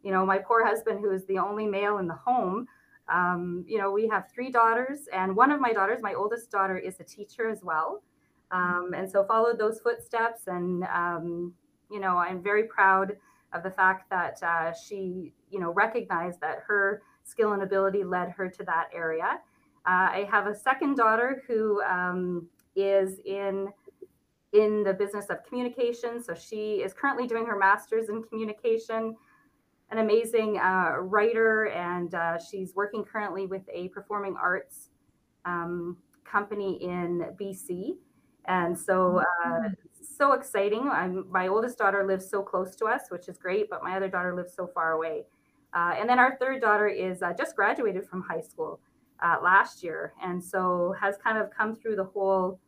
you 0.02 0.10
know, 0.10 0.26
my 0.26 0.38
poor 0.38 0.66
husband, 0.66 1.00
who 1.00 1.10
is 1.10 1.24
the 1.26 1.38
only 1.38 1.66
male 1.66 1.98
in 1.98 2.08
the 2.08 2.14
home, 2.14 2.66
um, 3.12 3.64
you 3.66 3.78
know, 3.78 3.90
we 3.90 4.08
have 4.08 4.30
three 4.32 4.50
daughters, 4.50 5.08
and 5.12 5.34
one 5.34 5.50
of 5.50 5.60
my 5.60 5.72
daughters, 5.72 6.00
my 6.02 6.14
oldest 6.14 6.50
daughter, 6.50 6.78
is 6.78 7.00
a 7.00 7.04
teacher 7.04 7.48
as 7.48 7.62
well. 7.62 8.02
Um, 8.52 8.92
and 8.96 9.10
so 9.10 9.24
followed 9.24 9.58
those 9.58 9.80
footsteps. 9.80 10.46
And, 10.46 10.84
um, 10.84 11.54
you 11.90 12.00
know, 12.00 12.16
I'm 12.16 12.42
very 12.42 12.64
proud 12.64 13.16
of 13.52 13.62
the 13.62 13.70
fact 13.70 14.10
that 14.10 14.42
uh, 14.42 14.72
she, 14.72 15.32
you 15.50 15.60
know, 15.60 15.72
recognized 15.72 16.40
that 16.40 16.58
her 16.66 17.02
skill 17.24 17.52
and 17.52 17.62
ability 17.62 18.04
led 18.04 18.30
her 18.30 18.48
to 18.48 18.64
that 18.64 18.88
area. 18.94 19.40
Uh, 19.86 20.08
I 20.12 20.28
have 20.30 20.46
a 20.46 20.54
second 20.54 20.96
daughter 20.96 21.42
who 21.46 21.82
um, 21.82 22.48
is 22.76 23.18
in 23.24 23.68
in 24.52 24.82
the 24.82 24.92
business 24.92 25.26
of 25.30 25.44
communication. 25.44 26.22
So 26.22 26.34
she 26.34 26.82
is 26.82 26.92
currently 26.92 27.28
doing 27.28 27.46
her 27.46 27.56
master's 27.56 28.08
in 28.08 28.22
communication. 28.24 29.16
An 29.90 29.98
amazing 29.98 30.58
uh, 30.58 30.98
writer, 31.00 31.66
and 31.68 32.14
uh, 32.14 32.38
she's 32.38 32.74
working 32.76 33.04
currently 33.04 33.46
with 33.46 33.62
a 33.72 33.88
performing 33.88 34.36
arts 34.40 34.90
um, 35.44 35.96
company 36.24 36.82
in 36.82 37.26
BC. 37.40 37.96
And 38.46 38.78
so, 38.78 39.18
uh, 39.18 39.48
mm-hmm. 39.48 39.74
so 40.16 40.32
exciting. 40.32 40.88
I'm, 40.88 41.30
my 41.30 41.48
oldest 41.48 41.78
daughter 41.78 42.06
lives 42.06 42.28
so 42.28 42.42
close 42.42 42.76
to 42.76 42.86
us, 42.86 43.02
which 43.10 43.28
is 43.28 43.36
great, 43.36 43.68
but 43.68 43.82
my 43.82 43.96
other 43.96 44.08
daughter 44.08 44.34
lives 44.34 44.54
so 44.54 44.66
far 44.66 44.92
away. 44.92 45.24
Uh, 45.72 45.94
and 45.98 46.08
then 46.08 46.18
our 46.18 46.36
third 46.38 46.60
daughter 46.60 46.88
is 46.88 47.22
uh, 47.22 47.32
just 47.32 47.54
graduated 47.54 48.06
from 48.06 48.22
high 48.22 48.40
school 48.40 48.80
uh, 49.22 49.36
last 49.42 49.82
year, 49.82 50.14
and 50.22 50.42
so 50.42 50.94
has 51.00 51.16
kind 51.22 51.38
of 51.38 51.50
come 51.50 51.76
through 51.76 51.94
the 51.94 52.04
whole, 52.04 52.58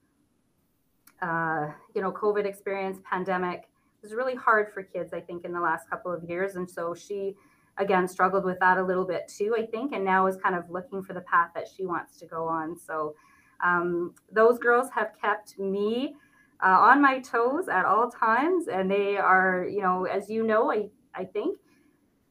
uh, 1.21 1.69
you 1.95 2.03
know, 2.03 2.13
COVID 2.13 2.45
experience, 2.45 2.99
pandemic, 3.09 3.69
was 4.03 4.15
really 4.15 4.35
hard 4.35 4.73
for 4.73 4.83
kids, 4.83 5.13
I 5.13 5.21
think, 5.21 5.45
in 5.45 5.53
the 5.53 5.61
last 5.61 5.89
couple 5.89 6.13
of 6.13 6.25
years. 6.25 6.57
And 6.57 6.69
so 6.69 6.95
she, 6.95 7.37
again, 7.79 8.09
struggled 8.09 8.45
with 8.45 8.59
that 8.61 8.79
a 8.79 8.83
little 8.83 9.05
bit 9.05 9.29
too, 9.29 9.55
I 9.57 9.65
think, 9.65 9.93
and 9.93 10.05
now 10.05 10.27
is 10.27 10.37
kind 10.37 10.55
of 10.55 10.69
looking 10.71 11.03
for 11.03 11.13
the 11.13 11.21
path 11.23 11.51
that 11.55 11.69
she 11.75 11.87
wants 11.87 12.19
to 12.19 12.27
go 12.27 12.47
on. 12.47 12.77
So 12.79 13.15
um, 13.63 14.15
those 14.31 14.59
girls 14.59 14.89
have 14.95 15.13
kept 15.21 15.59
me 15.59 16.17
uh, 16.63 16.79
on 16.79 17.01
my 17.01 17.21
toes 17.21 17.69
at 17.69 17.85
all 17.85 18.11
times. 18.11 18.69
And 18.69 18.91
they 18.91 19.17
are, 19.17 19.67
you 19.71 19.83
know, 19.83 20.05
as 20.05 20.29
you 20.29 20.43
know, 20.43 20.73
I, 20.73 20.89
I 21.15 21.25
think 21.25 21.59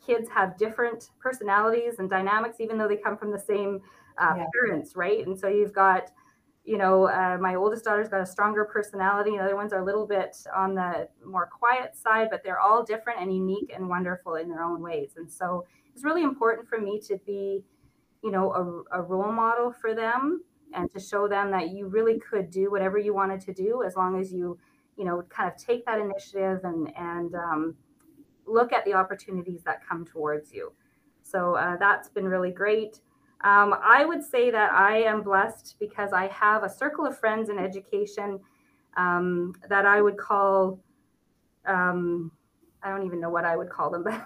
kids 0.05 0.27
have 0.29 0.57
different 0.57 1.11
personalities 1.19 1.99
and 1.99 2.09
dynamics, 2.09 2.59
even 2.59 2.77
though 2.77 2.87
they 2.87 2.97
come 2.97 3.17
from 3.17 3.31
the 3.31 3.39
same 3.39 3.81
uh, 4.17 4.33
yeah. 4.35 4.45
parents, 4.53 4.95
right? 4.95 5.25
And 5.25 5.39
so 5.39 5.47
you've 5.47 5.73
got, 5.73 6.11
you 6.63 6.77
know, 6.77 7.07
uh, 7.07 7.37
my 7.39 7.55
oldest 7.55 7.85
daughter's 7.85 8.07
got 8.07 8.21
a 8.21 8.25
stronger 8.25 8.65
personality. 8.65 9.31
The 9.31 9.43
other 9.43 9.55
ones 9.55 9.73
are 9.73 9.79
a 9.79 9.85
little 9.85 10.05
bit 10.05 10.37
on 10.55 10.75
the 10.75 11.07
more 11.25 11.47
quiet 11.47 11.95
side, 11.95 12.27
but 12.29 12.43
they're 12.43 12.59
all 12.59 12.83
different 12.83 13.19
and 13.19 13.33
unique 13.33 13.71
and 13.75 13.89
wonderful 13.89 14.35
in 14.35 14.47
their 14.47 14.63
own 14.63 14.81
ways. 14.81 15.13
And 15.17 15.31
so 15.31 15.65
it's 15.93 16.03
really 16.03 16.23
important 16.23 16.67
for 16.67 16.79
me 16.79 16.99
to 17.07 17.17
be, 17.25 17.63
you 18.23 18.31
know, 18.31 18.85
a, 18.91 18.99
a 18.99 19.01
role 19.01 19.31
model 19.31 19.71
for 19.71 19.95
them 19.95 20.43
and 20.73 20.89
to 20.91 20.99
show 20.99 21.27
them 21.27 21.51
that 21.51 21.71
you 21.71 21.87
really 21.87 22.19
could 22.19 22.49
do 22.51 22.69
whatever 22.69 22.97
you 22.97 23.13
wanted 23.13 23.41
to 23.41 23.53
do 23.53 23.83
as 23.83 23.95
long 23.95 24.19
as 24.19 24.31
you, 24.31 24.57
you 24.97 25.03
know, 25.03 25.23
kind 25.29 25.51
of 25.51 25.57
take 25.57 25.85
that 25.85 25.99
initiative 25.99 26.59
and 26.63 26.93
and 26.95 27.33
um, 27.33 27.75
look 28.45 28.71
at 28.71 28.85
the 28.85 28.93
opportunities 28.93 29.63
that 29.63 29.85
come 29.85 30.05
towards 30.05 30.53
you. 30.53 30.71
So 31.23 31.55
uh, 31.55 31.77
that's 31.77 32.09
been 32.09 32.27
really 32.27 32.51
great. 32.51 32.99
Um, 33.43 33.75
I 33.83 34.05
would 34.05 34.23
say 34.23 34.51
that 34.51 34.71
I 34.71 35.01
am 35.01 35.23
blessed 35.23 35.75
because 35.79 36.13
I 36.13 36.27
have 36.27 36.63
a 36.63 36.69
circle 36.69 37.05
of 37.05 37.17
friends 37.17 37.49
in 37.49 37.57
education 37.57 38.39
um, 38.97 39.53
that 39.67 39.85
I 39.85 40.01
would 40.01 40.17
call, 40.17 40.79
um, 41.65 42.31
I 42.83 42.89
don't 42.89 43.05
even 43.05 43.19
know 43.19 43.29
what 43.29 43.45
I 43.45 43.57
would 43.57 43.69
call 43.69 43.89
them, 43.89 44.03
but 44.03 44.21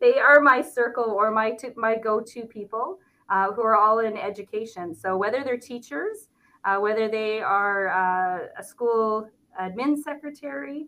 they 0.00 0.18
are 0.18 0.40
my 0.40 0.62
circle 0.62 1.04
or 1.04 1.30
my, 1.30 1.56
my 1.76 1.96
go-to 1.96 2.46
people 2.46 2.98
uh, 3.28 3.52
who 3.52 3.62
are 3.62 3.76
all 3.76 3.98
in 3.98 4.16
education. 4.16 4.94
So 4.94 5.16
whether 5.16 5.44
they're 5.44 5.58
teachers, 5.58 6.28
uh, 6.64 6.78
whether 6.78 7.08
they 7.08 7.40
are 7.40 7.88
uh, 7.88 8.46
a 8.58 8.64
school 8.64 9.28
admin 9.60 9.96
secretary, 9.98 10.86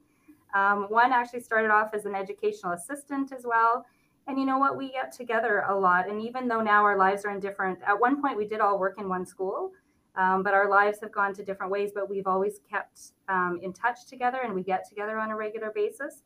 um, 0.54 0.86
one 0.88 1.12
actually 1.12 1.40
started 1.40 1.70
off 1.70 1.94
as 1.94 2.04
an 2.04 2.14
educational 2.14 2.72
assistant 2.72 3.32
as 3.32 3.44
well. 3.46 3.84
And 4.28 4.38
you 4.38 4.46
know 4.46 4.58
what? 4.58 4.76
We 4.76 4.92
get 4.92 5.12
together 5.12 5.64
a 5.68 5.76
lot. 5.76 6.08
And 6.08 6.20
even 6.20 6.46
though 6.46 6.60
now 6.60 6.84
our 6.84 6.96
lives 6.96 7.24
are 7.24 7.30
in 7.30 7.40
different, 7.40 7.80
at 7.86 7.98
one 7.98 8.20
point 8.20 8.36
we 8.36 8.46
did 8.46 8.60
all 8.60 8.78
work 8.78 8.98
in 8.98 9.08
one 9.08 9.26
school, 9.26 9.72
um, 10.14 10.42
but 10.42 10.54
our 10.54 10.68
lives 10.68 10.98
have 11.00 11.10
gone 11.10 11.34
to 11.34 11.44
different 11.44 11.72
ways. 11.72 11.90
But 11.94 12.08
we've 12.08 12.26
always 12.26 12.60
kept 12.70 13.12
um, 13.28 13.58
in 13.62 13.72
touch 13.72 14.06
together 14.06 14.40
and 14.44 14.54
we 14.54 14.62
get 14.62 14.88
together 14.88 15.18
on 15.18 15.30
a 15.30 15.36
regular 15.36 15.72
basis. 15.74 16.22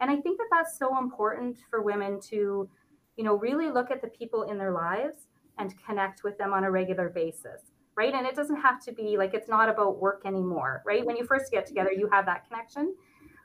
And 0.00 0.10
I 0.10 0.16
think 0.16 0.38
that 0.38 0.48
that's 0.50 0.78
so 0.78 0.98
important 0.98 1.58
for 1.70 1.82
women 1.82 2.20
to, 2.28 2.68
you 3.16 3.24
know, 3.24 3.34
really 3.36 3.70
look 3.70 3.90
at 3.90 4.00
the 4.00 4.08
people 4.08 4.44
in 4.44 4.58
their 4.58 4.72
lives 4.72 5.26
and 5.58 5.74
connect 5.86 6.22
with 6.22 6.36
them 6.38 6.52
on 6.52 6.64
a 6.64 6.70
regular 6.70 7.08
basis. 7.08 7.62
Right. 7.96 8.12
And 8.12 8.26
it 8.26 8.34
doesn't 8.34 8.60
have 8.60 8.82
to 8.84 8.92
be 8.92 9.16
like 9.16 9.32
it's 9.32 9.48
not 9.48 9.70
about 9.70 9.98
work 9.98 10.22
anymore. 10.26 10.82
Right. 10.86 11.04
When 11.04 11.16
you 11.16 11.24
first 11.24 11.50
get 11.50 11.66
together, 11.66 11.92
you 11.92 12.08
have 12.12 12.26
that 12.26 12.46
connection 12.46 12.94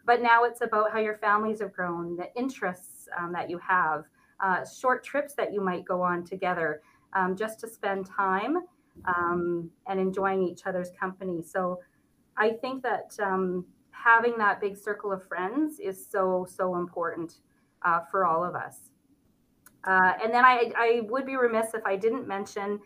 but 0.05 0.21
now 0.21 0.43
it's 0.43 0.61
about 0.61 0.91
how 0.91 0.99
your 0.99 1.17
families 1.17 1.59
have 1.59 1.73
grown, 1.73 2.15
the 2.15 2.33
interests 2.35 3.07
um, 3.17 3.31
that 3.33 3.49
you 3.49 3.57
have, 3.59 4.05
uh, 4.39 4.65
short 4.65 5.03
trips 5.03 5.33
that 5.35 5.53
you 5.53 5.61
might 5.61 5.85
go 5.85 6.01
on 6.01 6.23
together 6.23 6.81
um, 7.13 7.35
just 7.35 7.59
to 7.59 7.67
spend 7.67 8.05
time 8.05 8.57
um, 9.05 9.69
and 9.87 9.99
enjoying 9.99 10.43
each 10.43 10.65
other's 10.65 10.89
company. 10.99 11.41
So 11.41 11.79
I 12.37 12.51
think 12.51 12.83
that 12.83 13.15
um, 13.21 13.65
having 13.91 14.37
that 14.37 14.59
big 14.59 14.77
circle 14.77 15.11
of 15.11 15.27
friends 15.27 15.79
is 15.79 16.03
so, 16.05 16.47
so 16.49 16.75
important 16.75 17.39
uh, 17.83 17.99
for 18.09 18.25
all 18.25 18.43
of 18.43 18.55
us. 18.55 18.91
Uh, 19.83 20.13
and 20.23 20.33
then 20.33 20.45
I, 20.45 20.71
I 20.77 21.01
would 21.09 21.25
be 21.25 21.35
remiss 21.35 21.73
if 21.73 21.85
I 21.85 21.95
didn't 21.95 22.27
mention 22.27 22.79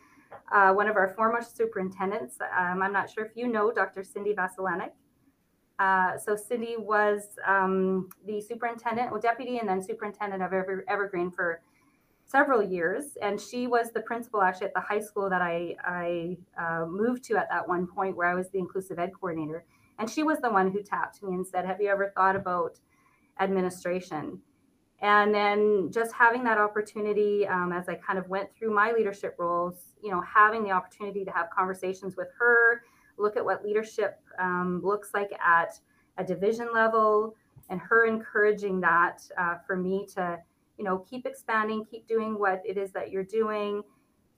uh, 0.52 0.72
one 0.74 0.88
of 0.88 0.96
our 0.96 1.14
former 1.16 1.42
superintendents. 1.42 2.38
Um, 2.42 2.82
I'm 2.82 2.94
not 2.94 3.10
sure 3.10 3.26
if 3.26 3.32
you 3.36 3.48
know 3.48 3.72
Dr. 3.72 4.04
Cindy 4.04 4.34
Vasilenic. 4.34 4.92
Uh, 5.80 6.18
so 6.18 6.36
Cindy 6.36 6.76
was 6.78 7.38
um, 7.46 8.10
the 8.26 8.40
superintendent, 8.40 9.12
well, 9.12 9.20
deputy, 9.20 9.58
and 9.58 9.68
then 9.68 9.82
superintendent 9.82 10.42
of 10.42 10.54
Ever, 10.54 10.86
Evergreen 10.88 11.30
for 11.32 11.62
several 12.26 12.64
years, 12.64 13.18
and 13.22 13.40
she 13.40 13.68
was 13.68 13.92
the 13.92 14.02
principal 14.02 14.42
actually 14.42 14.68
at 14.68 14.74
the 14.74 14.80
high 14.80 15.00
school 15.00 15.30
that 15.30 15.42
I, 15.42 15.76
I 15.84 16.38
uh, 16.58 16.86
moved 16.86 17.24
to 17.26 17.36
at 17.36 17.50
that 17.50 17.68
one 17.68 17.88
point, 17.88 18.16
where 18.16 18.28
I 18.28 18.36
was 18.36 18.50
the 18.50 18.60
inclusive 18.60 19.00
ed 19.00 19.12
coordinator. 19.20 19.66
And 20.00 20.10
she 20.10 20.24
was 20.24 20.40
the 20.40 20.50
one 20.50 20.72
who 20.72 20.82
tapped 20.82 21.22
me 21.24 21.34
and 21.34 21.46
said, 21.46 21.66
"Have 21.66 21.80
you 21.80 21.90
ever 21.90 22.12
thought 22.16 22.36
about 22.36 22.80
administration?" 23.40 24.42
And 25.02 25.34
then 25.34 25.92
just 25.92 26.14
having 26.14 26.44
that 26.46 26.58
opportunity 26.58 27.48
um, 27.48 27.72
as 27.72 27.88
I 27.88 27.96
kind 27.96 28.18
of 28.18 28.28
went 28.28 28.50
through 28.56 28.74
my 28.74 28.92
leadership 28.92 29.36
roles, 29.38 29.94
you 30.02 30.10
know, 30.10 30.22
having 30.22 30.64
the 30.64 30.72
opportunity 30.72 31.26
to 31.26 31.32
have 31.32 31.50
conversations 31.50 32.16
with 32.18 32.30
her 32.40 32.82
look 33.18 33.38
at 33.38 33.46
what 33.46 33.64
leadership 33.64 34.20
um, 34.40 34.82
looks 34.84 35.12
like 35.14 35.32
at 35.46 35.80
a 36.18 36.24
division 36.24 36.70
level 36.74 37.36
and 37.70 37.80
her 37.80 38.06
encouraging 38.06 38.80
that 38.82 39.22
uh, 39.38 39.56
for 39.66 39.76
me 39.76 40.06
to 40.16 40.38
you 40.78 40.84
know 40.84 41.00
keep 41.00 41.26
expanding 41.26 41.86
keep 41.86 42.08
doing 42.08 42.38
what 42.38 42.62
it 42.66 42.78
is 42.78 42.92
that 42.92 43.12
you're 43.12 43.24
doing 43.24 43.82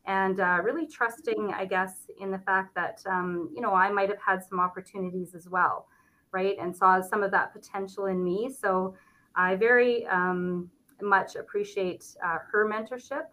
and 0.05 0.39
uh, 0.39 0.59
really 0.63 0.87
trusting 0.87 1.51
i 1.53 1.65
guess 1.65 2.07
in 2.21 2.31
the 2.31 2.39
fact 2.39 2.73
that 2.75 3.01
um, 3.07 3.49
you 3.53 3.61
know 3.61 3.73
i 3.73 3.91
might 3.91 4.09
have 4.09 4.21
had 4.25 4.43
some 4.43 4.59
opportunities 4.59 5.35
as 5.35 5.49
well 5.49 5.87
right 6.31 6.57
and 6.59 6.75
saw 6.75 7.01
some 7.01 7.23
of 7.23 7.31
that 7.31 7.53
potential 7.53 8.05
in 8.05 8.23
me. 8.23 8.49
So 8.49 8.95
i 9.35 9.55
very 9.55 10.05
um, 10.07 10.69
much 11.01 11.35
appreciate 11.35 12.05
uh, 12.23 12.37
her 12.51 12.69
mentorship 12.69 13.25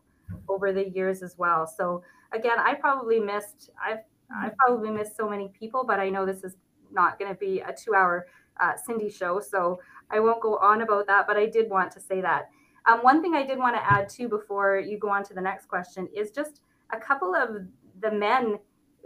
over 0.48 0.72
the 0.72 0.88
years 0.88 1.22
as 1.22 1.36
well. 1.38 1.66
So 1.66 2.02
again 2.32 2.58
i 2.58 2.74
probably 2.74 3.20
missed 3.20 3.70
i've 3.84 4.04
I 4.34 4.50
probably 4.58 4.90
missed 4.90 5.16
so 5.16 5.28
many 5.28 5.48
people, 5.58 5.84
but 5.86 6.00
I 6.00 6.10
know 6.10 6.26
this 6.26 6.44
is 6.44 6.56
not 6.90 7.18
going 7.18 7.32
to 7.32 7.38
be 7.38 7.60
a 7.60 7.72
two 7.72 7.94
hour 7.94 8.26
uh, 8.60 8.72
Cindy 8.76 9.10
show. 9.10 9.40
So 9.40 9.80
I 10.10 10.20
won't 10.20 10.40
go 10.40 10.56
on 10.58 10.82
about 10.82 11.06
that, 11.06 11.26
but 11.26 11.36
I 11.36 11.46
did 11.46 11.70
want 11.70 11.90
to 11.92 12.00
say 12.00 12.20
that. 12.20 12.50
Um, 12.86 13.00
one 13.00 13.22
thing 13.22 13.34
I 13.34 13.46
did 13.46 13.58
want 13.58 13.76
to 13.76 13.92
add 13.92 14.08
too 14.08 14.28
before 14.28 14.78
you 14.78 14.98
go 14.98 15.08
on 15.08 15.24
to 15.24 15.34
the 15.34 15.40
next 15.40 15.66
question 15.66 16.08
is 16.14 16.30
just 16.30 16.60
a 16.92 16.98
couple 16.98 17.34
of 17.34 17.66
the 18.00 18.10
men 18.10 18.58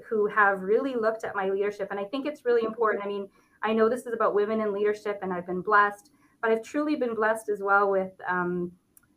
who 0.08 0.26
have 0.26 0.62
really 0.62 0.94
looked 0.94 1.24
at 1.24 1.36
my 1.36 1.48
leadership. 1.50 1.88
And 1.90 2.00
I 2.00 2.04
think 2.04 2.26
it's 2.26 2.44
really 2.44 2.64
important. 2.64 3.04
I 3.04 3.08
mean, 3.08 3.28
I 3.62 3.72
know 3.72 3.88
this 3.88 4.06
is 4.06 4.12
about 4.12 4.34
women 4.34 4.60
in 4.60 4.72
leadership 4.72 5.20
and 5.22 5.32
I've 5.32 5.46
been 5.46 5.60
blessed, 5.60 6.10
but 6.40 6.50
I've 6.50 6.62
truly 6.62 6.96
been 6.96 7.14
blessed 7.14 7.48
as 7.48 7.60
well 7.60 7.90
with 7.90 8.12
um, 8.28 8.72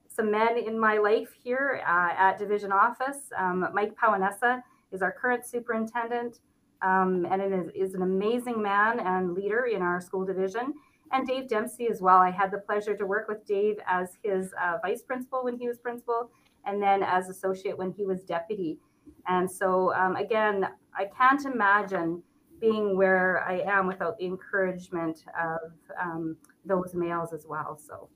some 0.07 0.31
men 0.31 0.57
in 0.57 0.79
my 0.79 0.97
life 0.97 1.29
here 1.43 1.81
uh, 1.87 2.13
at 2.17 2.37
division 2.37 2.71
office. 2.71 3.31
Um, 3.37 3.67
Mike 3.73 3.95
Paonessa 3.95 4.61
is 4.91 5.01
our 5.01 5.11
current 5.11 5.45
superintendent 5.45 6.39
um, 6.81 7.27
and 7.29 7.41
is, 7.53 7.69
is 7.75 7.93
an 7.93 8.01
amazing 8.01 8.61
man 8.61 8.99
and 8.99 9.33
leader 9.33 9.65
in 9.65 9.81
our 9.81 10.01
school 10.01 10.25
division. 10.25 10.73
And 11.11 11.27
Dave 11.27 11.49
Dempsey 11.49 11.87
as 11.89 12.01
well. 12.01 12.17
I 12.17 12.31
had 12.31 12.51
the 12.51 12.59
pleasure 12.59 12.95
to 12.95 13.05
work 13.05 13.27
with 13.27 13.45
Dave 13.45 13.77
as 13.85 14.17
his 14.23 14.53
uh, 14.61 14.77
vice 14.81 15.01
principal 15.01 15.43
when 15.43 15.57
he 15.57 15.67
was 15.67 15.77
principal, 15.77 16.31
and 16.65 16.81
then 16.81 17.03
as 17.03 17.29
associate 17.29 17.77
when 17.77 17.91
he 17.91 18.05
was 18.05 18.23
deputy. 18.23 18.79
And 19.27 19.49
so, 19.49 19.93
um, 19.93 20.15
again, 20.15 20.67
I 20.95 21.05
can't 21.17 21.45
imagine 21.45 22.23
being 22.61 22.95
where 22.95 23.43
I 23.43 23.59
am 23.59 23.87
without 23.87 24.17
the 24.19 24.25
encouragement 24.25 25.25
of 25.39 25.71
um, 26.01 26.37
those 26.65 26.93
males 26.93 27.33
as 27.33 27.45
well. 27.47 27.77
So. 27.77 28.07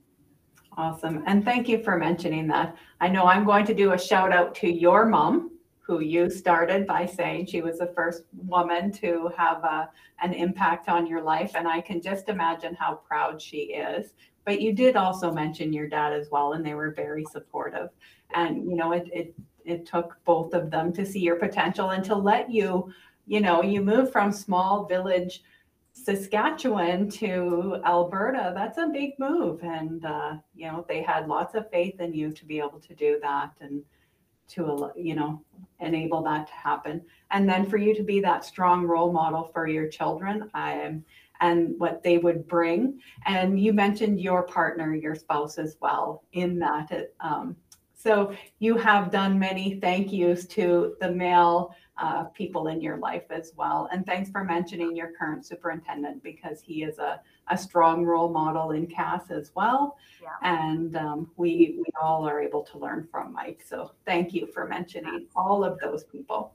Awesome. 0.77 1.23
And 1.25 1.43
thank 1.43 1.67
you 1.67 1.83
for 1.83 1.97
mentioning 1.97 2.47
that. 2.47 2.77
I 3.01 3.07
know 3.09 3.25
I'm 3.25 3.45
going 3.45 3.65
to 3.65 3.73
do 3.73 3.93
a 3.93 3.99
shout 3.99 4.31
out 4.31 4.53
to 4.55 4.69
your 4.71 5.05
mom 5.05 5.54
who 5.85 5.99
you 5.99 6.29
started 6.29 6.87
by 6.87 7.05
saying 7.05 7.45
she 7.45 7.61
was 7.61 7.77
the 7.77 7.93
first 7.95 8.23
woman 8.33 8.91
to 8.91 9.29
have 9.37 9.63
a, 9.63 9.89
an 10.21 10.33
impact 10.33 10.89
on 10.89 11.05
your 11.05 11.21
life. 11.21 11.51
And 11.55 11.67
I 11.67 11.81
can 11.81 12.01
just 12.01 12.27
imagine 12.27 12.73
how 12.73 12.95
proud 13.07 13.39
she 13.41 13.57
is. 13.57 14.13
But 14.45 14.61
you 14.61 14.73
did 14.73 14.95
also 14.95 15.31
mention 15.31 15.73
your 15.73 15.87
dad 15.87 16.13
as 16.13 16.29
well, 16.31 16.53
and 16.53 16.65
they 16.65 16.73
were 16.73 16.91
very 16.91 17.25
supportive. 17.31 17.89
And, 18.33 18.69
you 18.69 18.75
know, 18.75 18.93
it, 18.93 19.09
it, 19.13 19.35
it 19.63 19.85
took 19.85 20.17
both 20.25 20.53
of 20.53 20.71
them 20.71 20.91
to 20.93 21.05
see 21.05 21.19
your 21.19 21.35
potential 21.35 21.91
and 21.91 22.03
to 22.05 22.15
let 22.15 22.49
you, 22.49 22.91
you 23.27 23.39
know, 23.39 23.61
you 23.61 23.81
move 23.81 24.11
from 24.11 24.31
small 24.31 24.85
village 24.85 25.43
Saskatchewan 25.93 27.09
to 27.09 27.79
Alberta, 27.85 28.51
that's 28.53 28.77
a 28.77 28.87
big 28.87 29.17
move. 29.17 29.63
And, 29.63 30.05
uh, 30.05 30.33
you 30.53 30.67
know, 30.67 30.85
they 30.89 31.01
had 31.01 31.27
lots 31.27 31.55
of 31.55 31.71
faith 31.71 32.01
in 32.01 32.13
you 32.13 32.31
to 32.33 32.45
be 32.45 32.59
able 32.59 32.81
to 32.81 32.93
do 32.93 33.17
that. 33.21 33.51
And, 33.61 33.81
to 34.47 34.91
you 34.95 35.15
know 35.15 35.41
enable 35.79 36.21
that 36.23 36.47
to 36.47 36.53
happen 36.53 37.01
and 37.31 37.47
then 37.47 37.65
for 37.65 37.77
you 37.77 37.93
to 37.93 38.03
be 38.03 38.19
that 38.19 38.45
strong 38.45 38.85
role 38.85 39.11
model 39.11 39.49
for 39.53 39.67
your 39.67 39.87
children 39.87 40.49
um, 40.53 41.03
and 41.41 41.77
what 41.77 42.01
they 42.01 42.17
would 42.17 42.47
bring 42.47 42.99
and 43.25 43.59
you 43.59 43.73
mentioned 43.73 44.21
your 44.21 44.43
partner 44.43 44.95
your 44.95 45.15
spouse 45.15 45.57
as 45.57 45.75
well 45.81 46.23
in 46.33 46.57
that 46.59 47.11
um, 47.19 47.55
so 47.93 48.33
you 48.59 48.77
have 48.77 49.11
done 49.11 49.37
many 49.37 49.79
thank 49.79 50.13
yous 50.13 50.45
to 50.45 50.95
the 51.01 51.11
male 51.11 51.75
uh, 51.97 52.25
people 52.25 52.67
in 52.67 52.81
your 52.81 52.97
life 52.97 53.23
as 53.29 53.53
well. 53.55 53.87
And 53.91 54.05
thanks 54.05 54.29
for 54.29 54.43
mentioning 54.43 54.95
your 54.95 55.11
current 55.17 55.45
superintendent 55.45 56.21
because 56.23 56.59
he 56.61 56.83
is 56.83 56.97
a, 56.99 57.21
a 57.49 57.57
strong 57.57 58.03
role 58.03 58.29
model 58.29 58.71
in 58.71 58.87
CASS 58.87 59.29
as 59.29 59.51
well. 59.55 59.97
Yeah. 60.21 60.29
And 60.41 60.95
um, 60.95 61.31
we, 61.37 61.75
we 61.77 61.85
all 62.01 62.27
are 62.27 62.41
able 62.41 62.63
to 62.63 62.77
learn 62.77 63.07
from 63.11 63.33
Mike. 63.33 63.63
So 63.67 63.91
thank 64.05 64.33
you 64.33 64.47
for 64.47 64.67
mentioning 64.67 65.27
all 65.35 65.63
of 65.63 65.79
those 65.79 66.03
people. 66.03 66.53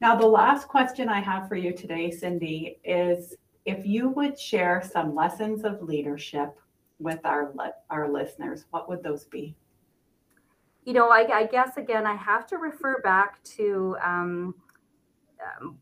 Now, 0.00 0.16
the 0.16 0.26
last 0.26 0.66
question 0.66 1.08
I 1.08 1.20
have 1.20 1.48
for 1.48 1.56
you 1.56 1.72
today, 1.72 2.10
Cindy, 2.10 2.78
is 2.84 3.36
if 3.66 3.84
you 3.84 4.08
would 4.08 4.38
share 4.38 4.82
some 4.82 5.14
lessons 5.14 5.64
of 5.64 5.82
leadership 5.82 6.58
with 6.98 7.20
our 7.24 7.52
our 7.90 8.10
listeners, 8.10 8.64
what 8.70 8.88
would 8.88 9.02
those 9.02 9.24
be? 9.24 9.54
You 10.84 10.94
know, 10.94 11.10
I, 11.10 11.28
I 11.32 11.46
guess 11.46 11.76
again, 11.76 12.06
I 12.06 12.14
have 12.14 12.46
to 12.48 12.56
refer 12.56 13.00
back 13.02 13.42
to 13.56 13.96
um, 14.02 14.54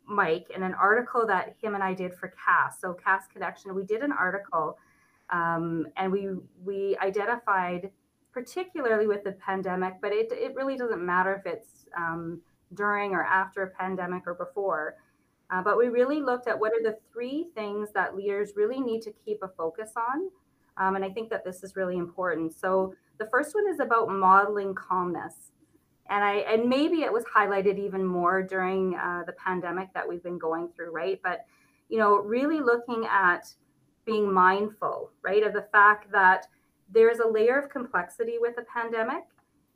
Mike 0.06 0.50
and 0.54 0.64
an 0.64 0.74
article 0.74 1.26
that 1.26 1.54
him 1.60 1.74
and 1.74 1.82
I 1.82 1.94
did 1.94 2.14
for 2.14 2.28
CASS. 2.28 2.80
So 2.80 2.94
CASS 2.94 3.24
Connection, 3.32 3.74
we 3.74 3.84
did 3.84 4.02
an 4.02 4.12
article, 4.12 4.78
um, 5.30 5.86
and 5.96 6.10
we 6.12 6.28
we 6.64 6.96
identified 6.98 7.90
particularly 8.32 9.06
with 9.06 9.24
the 9.24 9.32
pandemic, 9.32 9.94
but 10.00 10.12
it 10.12 10.28
it 10.32 10.54
really 10.54 10.76
doesn't 10.76 11.04
matter 11.04 11.34
if 11.34 11.52
it's 11.52 11.86
um, 11.96 12.40
during 12.74 13.12
or 13.12 13.22
after 13.22 13.62
a 13.62 13.70
pandemic 13.70 14.26
or 14.26 14.34
before. 14.34 14.96
Uh, 15.50 15.62
but 15.62 15.78
we 15.78 15.88
really 15.88 16.20
looked 16.20 16.46
at 16.46 16.58
what 16.58 16.72
are 16.72 16.82
the 16.82 16.98
three 17.12 17.48
things 17.54 17.88
that 17.94 18.14
leaders 18.14 18.52
really 18.54 18.80
need 18.80 19.00
to 19.00 19.12
keep 19.24 19.42
a 19.42 19.48
focus 19.48 19.92
on. 19.96 20.30
Um, 20.76 20.96
and 20.96 21.04
I 21.04 21.08
think 21.08 21.30
that 21.30 21.44
this 21.44 21.62
is 21.62 21.74
really 21.74 21.96
important. 21.96 22.54
So 22.54 22.94
the 23.18 23.26
first 23.26 23.54
one 23.54 23.66
is 23.68 23.80
about 23.80 24.10
modeling 24.10 24.74
calmness. 24.74 25.52
And 26.10 26.24
I 26.24 26.36
and 26.36 26.68
maybe 26.68 27.02
it 27.02 27.12
was 27.12 27.24
highlighted 27.24 27.78
even 27.78 28.04
more 28.04 28.42
during 28.42 28.94
uh, 28.94 29.24
the 29.26 29.32
pandemic 29.32 29.92
that 29.94 30.08
we've 30.08 30.22
been 30.22 30.38
going 30.38 30.68
through, 30.74 30.90
right? 30.90 31.20
But 31.22 31.44
you 31.88 31.98
know, 31.98 32.16
really 32.16 32.60
looking 32.60 33.06
at 33.10 33.46
being 34.04 34.32
mindful, 34.32 35.10
right, 35.22 35.42
of 35.42 35.52
the 35.52 35.66
fact 35.72 36.10
that 36.12 36.46
there's 36.90 37.18
a 37.18 37.28
layer 37.28 37.58
of 37.58 37.68
complexity 37.68 38.36
with 38.40 38.56
a 38.58 38.62
pandemic, 38.62 39.24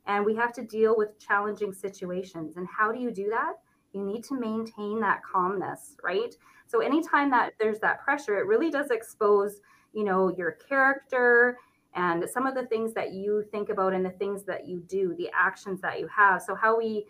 and 0.07 0.25
we 0.25 0.35
have 0.35 0.53
to 0.53 0.63
deal 0.63 0.95
with 0.97 1.19
challenging 1.19 1.71
situations. 1.71 2.57
And 2.57 2.67
how 2.67 2.91
do 2.91 2.99
you 2.99 3.11
do 3.11 3.29
that? 3.29 3.53
You 3.93 4.03
need 4.03 4.23
to 4.25 4.39
maintain 4.39 4.99
that 5.01 5.21
calmness, 5.23 5.95
right? 6.03 6.35
So 6.65 6.79
anytime 6.79 7.29
that 7.31 7.53
there's 7.59 7.79
that 7.79 8.03
pressure, 8.03 8.37
it 8.37 8.47
really 8.47 8.71
does 8.71 8.89
expose, 8.89 9.61
you 9.93 10.03
know, 10.03 10.35
your 10.35 10.53
character 10.67 11.59
and 11.95 12.27
some 12.29 12.47
of 12.47 12.55
the 12.55 12.65
things 12.65 12.93
that 12.93 13.13
you 13.13 13.43
think 13.51 13.69
about 13.69 13.93
and 13.93 14.05
the 14.05 14.11
things 14.11 14.43
that 14.43 14.67
you 14.67 14.79
do, 14.87 15.13
the 15.17 15.29
actions 15.33 15.79
that 15.81 15.99
you 15.99 16.07
have. 16.07 16.41
So 16.41 16.55
how 16.55 16.77
we 16.77 17.05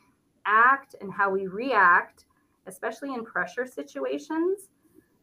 act 0.46 0.96
and 1.00 1.12
how 1.12 1.30
we 1.30 1.48
react, 1.48 2.26
especially 2.68 3.14
in 3.14 3.24
pressure 3.24 3.66
situations, 3.66 4.70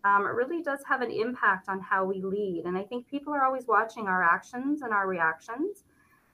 um, 0.05 0.23
it 0.23 0.31
really 0.31 0.62
does 0.62 0.81
have 0.88 1.02
an 1.02 1.11
impact 1.11 1.69
on 1.69 1.81
how 1.81 2.05
we 2.05 2.23
lead. 2.23 2.64
And 2.64 2.76
I 2.76 2.83
think 2.85 3.07
people 3.07 3.35
are 3.35 3.45
always 3.45 3.67
watching 3.67 4.09
our 4.09 4.23
actions 4.23 4.81
and 4.83 4.93
our 4.93 5.07
reactions 5.07 5.85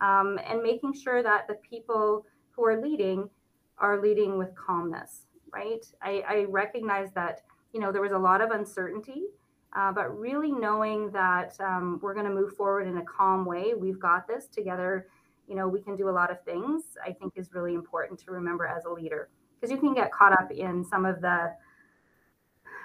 um, 0.00 0.38
and 0.46 0.62
making 0.62 0.94
sure 0.94 1.22
that 1.22 1.48
the 1.48 1.54
people 1.68 2.24
who 2.52 2.64
are 2.64 2.80
leading 2.80 3.28
are 3.78 4.00
leading 4.00 4.38
with 4.38 4.54
calmness, 4.54 5.26
right? 5.52 5.84
I, 6.00 6.22
I 6.26 6.44
recognize 6.48 7.10
that, 7.12 7.42
you 7.72 7.80
know, 7.80 7.92
there 7.92 8.00
was 8.00 8.12
a 8.12 8.18
lot 8.18 8.40
of 8.40 8.52
uncertainty, 8.52 9.24
uh, 9.74 9.92
but 9.92 10.16
really 10.18 10.52
knowing 10.52 11.10
that 11.10 11.54
um, 11.60 11.98
we're 12.02 12.14
going 12.14 12.26
to 12.26 12.32
move 12.32 12.54
forward 12.56 12.86
in 12.86 12.98
a 12.98 13.04
calm 13.04 13.44
way, 13.44 13.74
we've 13.74 13.98
got 13.98 14.26
this 14.26 14.46
together, 14.46 15.08
you 15.46 15.54
know, 15.54 15.68
we 15.68 15.80
can 15.80 15.96
do 15.96 16.08
a 16.08 16.10
lot 16.10 16.30
of 16.30 16.42
things, 16.44 16.96
I 17.04 17.12
think 17.12 17.34
is 17.36 17.52
really 17.52 17.74
important 17.74 18.18
to 18.20 18.30
remember 18.30 18.66
as 18.66 18.84
a 18.84 18.90
leader. 18.90 19.28
Because 19.54 19.70
you 19.70 19.78
can 19.78 19.94
get 19.94 20.12
caught 20.12 20.32
up 20.32 20.50
in 20.50 20.84
some 20.84 21.04
of 21.04 21.20
the, 21.20 21.52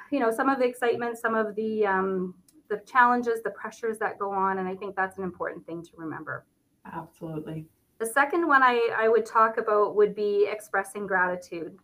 you 0.10 0.20
know, 0.20 0.32
some 0.32 0.50
of 0.50 0.60
the 0.60 0.66
excitement, 0.66 1.18
some 1.18 1.36
of 1.36 1.56
the, 1.56 1.86
um, 1.86 2.36
the 2.70 2.82
challenges, 2.86 3.42
the 3.44 3.50
pressures 3.52 3.98
that 4.00 4.18
go 4.18 4.32
on. 4.32 4.60
And 4.60 4.68
I 4.68 4.76
think 4.76 4.96
that's 4.96 5.18
an 5.18 5.24
important 5.24 5.66
thing 5.66 5.84
to 5.84 5.92
remember. 5.98 6.46
Absolutely. 6.94 7.66
The 8.00 8.06
second 8.06 8.48
one 8.48 8.64
I, 8.64 8.90
I 8.98 9.10
would 9.10 9.26
talk 9.26 9.58
about 9.58 9.96
would 9.96 10.16
be 10.16 10.48
expressing 10.50 11.06
gratitude. 11.06 11.78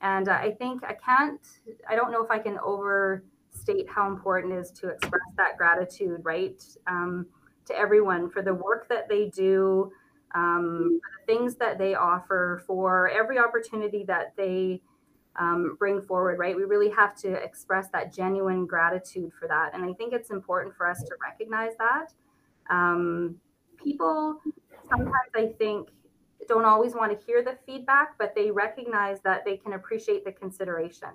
And 0.00 0.28
uh, 0.28 0.32
I 0.32 0.52
think 0.58 0.82
I 0.82 0.94
can't, 0.94 1.40
I 1.88 1.94
don't 1.94 2.10
know 2.10 2.24
if 2.24 2.30
I 2.30 2.38
can 2.38 2.58
overstate 3.52 3.88
how 3.88 4.06
important 4.06 4.52
it 4.52 4.56
is 4.56 4.70
to 4.70 4.88
express 4.88 5.22
that 5.36 5.56
gratitude, 5.56 6.20
right? 6.22 6.62
Um, 6.86 7.26
to 7.66 7.76
everyone 7.76 8.30
for 8.30 8.42
the 8.42 8.54
work 8.54 8.88
that 8.88 9.08
they 9.08 9.28
do, 9.30 9.92
um, 10.34 11.00
the 11.26 11.32
things 11.32 11.56
that 11.56 11.78
they 11.78 11.94
offer, 11.94 12.62
for 12.66 13.08
every 13.08 13.38
opportunity 13.38 14.04
that 14.04 14.34
they 14.36 14.80
um, 15.36 15.76
bring 15.78 16.00
forward, 16.00 16.38
right? 16.38 16.56
We 16.56 16.64
really 16.64 16.90
have 16.90 17.14
to 17.16 17.32
express 17.32 17.88
that 17.88 18.12
genuine 18.12 18.66
gratitude 18.66 19.32
for 19.38 19.48
that. 19.48 19.74
And 19.74 19.84
I 19.84 19.92
think 19.94 20.12
it's 20.12 20.30
important 20.30 20.74
for 20.74 20.88
us 20.88 21.02
to 21.02 21.14
recognize 21.22 21.72
that. 21.78 22.12
Um, 22.70 23.36
people 23.82 24.40
sometimes 24.88 25.30
I 25.34 25.52
think 25.58 25.88
don't 26.48 26.64
always 26.64 26.94
want 26.94 27.18
to 27.18 27.26
hear 27.26 27.42
the 27.42 27.56
feedback, 27.64 28.18
but 28.18 28.34
they 28.34 28.50
recognize 28.50 29.20
that 29.20 29.44
they 29.44 29.56
can 29.56 29.74
appreciate 29.74 30.24
the 30.24 30.32
consideration, 30.32 31.08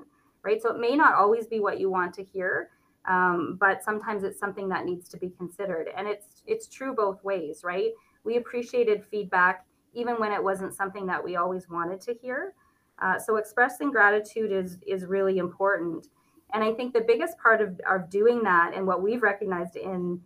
right? 0.47 0.61
So 0.61 0.73
it 0.73 0.79
may 0.79 0.95
not 0.95 1.13
always 1.13 1.45
be 1.45 1.59
what 1.59 1.77
you 1.77 1.89
want 1.89 2.13
to 2.13 2.23
hear, 2.23 2.69
um, 3.05 3.57
but 3.59 3.83
sometimes 3.83 4.23
it's 4.23 4.39
something 4.39 4.69
that 4.69 4.85
needs 4.85 5.09
to 5.09 5.17
be 5.17 5.29
considered, 5.29 5.89
and 5.95 6.07
it's 6.07 6.27
it's 6.45 6.67
true 6.67 6.95
both 6.95 7.21
ways, 7.21 7.61
right? 7.65 7.91
We 8.23 8.37
appreciated 8.37 9.03
feedback 9.11 9.65
even 9.93 10.15
when 10.15 10.31
it 10.31 10.41
wasn't 10.41 10.73
something 10.73 11.05
that 11.07 11.21
we 11.21 11.35
always 11.35 11.69
wanted 11.69 11.99
to 12.01 12.13
hear. 12.13 12.53
Uh, 13.01 13.19
so 13.19 13.35
expressing 13.35 13.91
gratitude 13.91 14.53
is 14.53 14.77
is 14.87 15.05
really 15.05 15.37
important, 15.37 16.07
and 16.53 16.63
I 16.63 16.71
think 16.73 16.93
the 16.93 17.05
biggest 17.05 17.37
part 17.37 17.61
of, 17.61 17.79
of 17.89 18.09
doing 18.09 18.41
that 18.43 18.71
and 18.73 18.87
what 18.87 19.01
we've 19.01 19.21
recognized 19.21 19.75
in 19.75 20.21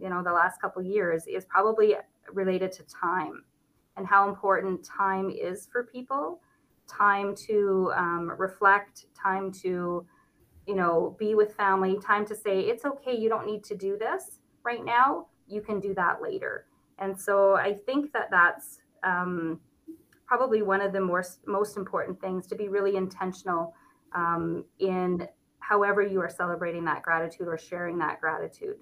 you 0.00 0.08
know 0.08 0.22
the 0.22 0.32
last 0.32 0.62
couple 0.62 0.80
years 0.80 1.26
is 1.26 1.44
probably 1.44 1.94
related 2.32 2.72
to 2.72 2.82
time 2.84 3.44
and 3.98 4.06
how 4.06 4.28
important 4.28 4.82
time 4.82 5.28
is 5.28 5.68
for 5.70 5.82
people 5.84 6.40
time 6.88 7.34
to 7.34 7.92
um, 7.94 8.32
reflect 8.38 9.06
time 9.14 9.52
to 9.52 10.06
you 10.66 10.74
know 10.74 11.16
be 11.18 11.34
with 11.34 11.54
family 11.54 11.98
time 12.04 12.26
to 12.26 12.34
say 12.34 12.60
it's 12.60 12.84
okay 12.84 13.16
you 13.16 13.28
don't 13.28 13.46
need 13.46 13.62
to 13.64 13.76
do 13.76 13.96
this 13.98 14.40
right 14.64 14.84
now 14.84 15.26
you 15.46 15.60
can 15.62 15.80
do 15.80 15.94
that 15.94 16.20
later. 16.22 16.66
And 16.98 17.18
so 17.18 17.56
i 17.56 17.72
think 17.72 18.12
that 18.12 18.28
that's 18.30 18.80
um, 19.04 19.60
probably 20.26 20.62
one 20.62 20.80
of 20.80 20.92
the 20.92 21.00
more, 21.00 21.24
most 21.46 21.76
important 21.76 22.20
things 22.20 22.46
to 22.48 22.56
be 22.56 22.68
really 22.68 22.96
intentional 22.96 23.74
um, 24.14 24.64
in 24.78 25.26
however 25.60 26.02
you 26.02 26.20
are 26.20 26.30
celebrating 26.30 26.84
that 26.84 27.02
gratitude 27.02 27.46
or 27.46 27.56
sharing 27.56 27.98
that 27.98 28.20
gratitude. 28.20 28.76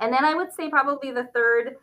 And 0.00 0.12
then 0.12 0.24
i 0.24 0.34
would 0.34 0.52
say 0.52 0.68
probably 0.68 1.12
the 1.12 1.28
third 1.34 1.76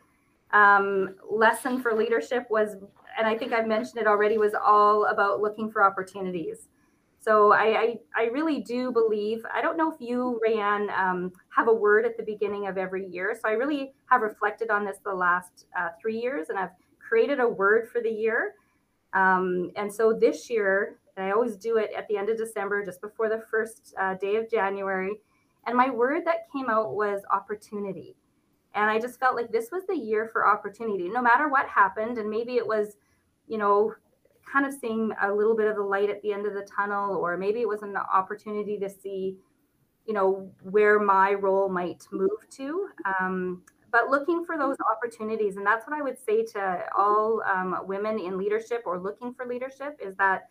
um, 0.51 1.15
lesson 1.29 1.81
for 1.81 1.93
leadership 1.93 2.47
was, 2.49 2.77
and 3.17 3.27
I 3.27 3.37
think 3.37 3.53
I've 3.53 3.67
mentioned 3.67 4.01
it 4.01 4.07
already, 4.07 4.37
was 4.37 4.53
all 4.53 5.05
about 5.05 5.41
looking 5.41 5.71
for 5.71 5.83
opportunities. 5.83 6.67
So 7.25 7.53
I, 7.53 7.63
I, 7.63 7.99
I 8.15 8.23
really 8.25 8.61
do 8.61 8.91
believe, 8.91 9.43
I 9.51 9.59
don't 9.59 9.77
know 9.77 9.91
if 9.91 9.99
you, 9.99 10.39
Rayanne, 10.47 10.95
um, 10.95 11.31
have 11.49 11.67
a 11.67 11.73
word 11.73 12.05
at 12.05 12.17
the 12.17 12.23
beginning 12.23 12.67
of 12.67 12.77
every 12.77 13.07
year. 13.07 13.33
So 13.33 13.49
I 13.49 13.53
really 13.53 13.93
have 14.11 14.21
reflected 14.21 14.69
on 14.69 14.85
this 14.85 14.97
the 15.03 15.13
last 15.13 15.65
uh, 15.75 15.89
three 15.99 16.19
years 16.19 16.49
and 16.49 16.59
I've 16.59 16.69
created 16.99 17.39
a 17.39 17.47
word 17.47 17.89
for 17.89 17.99
the 17.99 18.11
year. 18.11 18.53
Um, 19.13 19.71
and 19.75 19.91
so 19.91 20.13
this 20.13 20.51
year, 20.51 20.97
and 21.17 21.25
I 21.25 21.31
always 21.31 21.55
do 21.55 21.77
it 21.77 21.89
at 21.97 22.07
the 22.09 22.17
end 22.17 22.29
of 22.29 22.37
December, 22.37 22.85
just 22.85 23.01
before 23.01 23.29
the 23.29 23.43
first 23.49 23.95
uh, 23.99 24.15
day 24.15 24.35
of 24.35 24.47
January. 24.49 25.13
And 25.65 25.75
my 25.75 25.89
word 25.89 26.25
that 26.25 26.51
came 26.53 26.69
out 26.69 26.93
was 26.93 27.21
opportunity. 27.31 28.15
And 28.75 28.89
I 28.89 28.99
just 28.99 29.19
felt 29.19 29.35
like 29.35 29.51
this 29.51 29.69
was 29.71 29.83
the 29.87 29.95
year 29.95 30.29
for 30.31 30.47
opportunity, 30.47 31.07
no 31.09 31.21
matter 31.21 31.47
what 31.47 31.67
happened. 31.67 32.17
And 32.17 32.29
maybe 32.29 32.57
it 32.57 32.67
was, 32.67 32.97
you 33.47 33.57
know, 33.57 33.93
kind 34.51 34.65
of 34.65 34.73
seeing 34.73 35.11
a 35.21 35.33
little 35.33 35.55
bit 35.55 35.67
of 35.67 35.75
the 35.75 35.83
light 35.83 36.09
at 36.09 36.21
the 36.21 36.31
end 36.31 36.45
of 36.45 36.53
the 36.53 36.63
tunnel, 36.63 37.15
or 37.15 37.37
maybe 37.37 37.61
it 37.61 37.67
was 37.67 37.81
an 37.81 37.95
opportunity 37.97 38.77
to 38.77 38.89
see, 38.89 39.37
you 40.05 40.13
know, 40.13 40.49
where 40.63 40.99
my 40.99 41.33
role 41.33 41.69
might 41.69 42.07
move 42.11 42.49
to. 42.51 42.87
Um, 43.19 43.63
but 43.91 44.09
looking 44.09 44.45
for 44.45 44.57
those 44.57 44.75
opportunities. 44.91 45.55
And 45.55 45.65
that's 45.65 45.87
what 45.87 45.97
I 45.97 46.01
would 46.01 46.17
say 46.17 46.43
to 46.43 46.83
all 46.97 47.41
um, 47.43 47.77
women 47.85 48.19
in 48.19 48.37
leadership 48.37 48.83
or 48.85 48.99
looking 48.99 49.33
for 49.33 49.45
leadership 49.45 49.97
is 50.05 50.15
that 50.17 50.49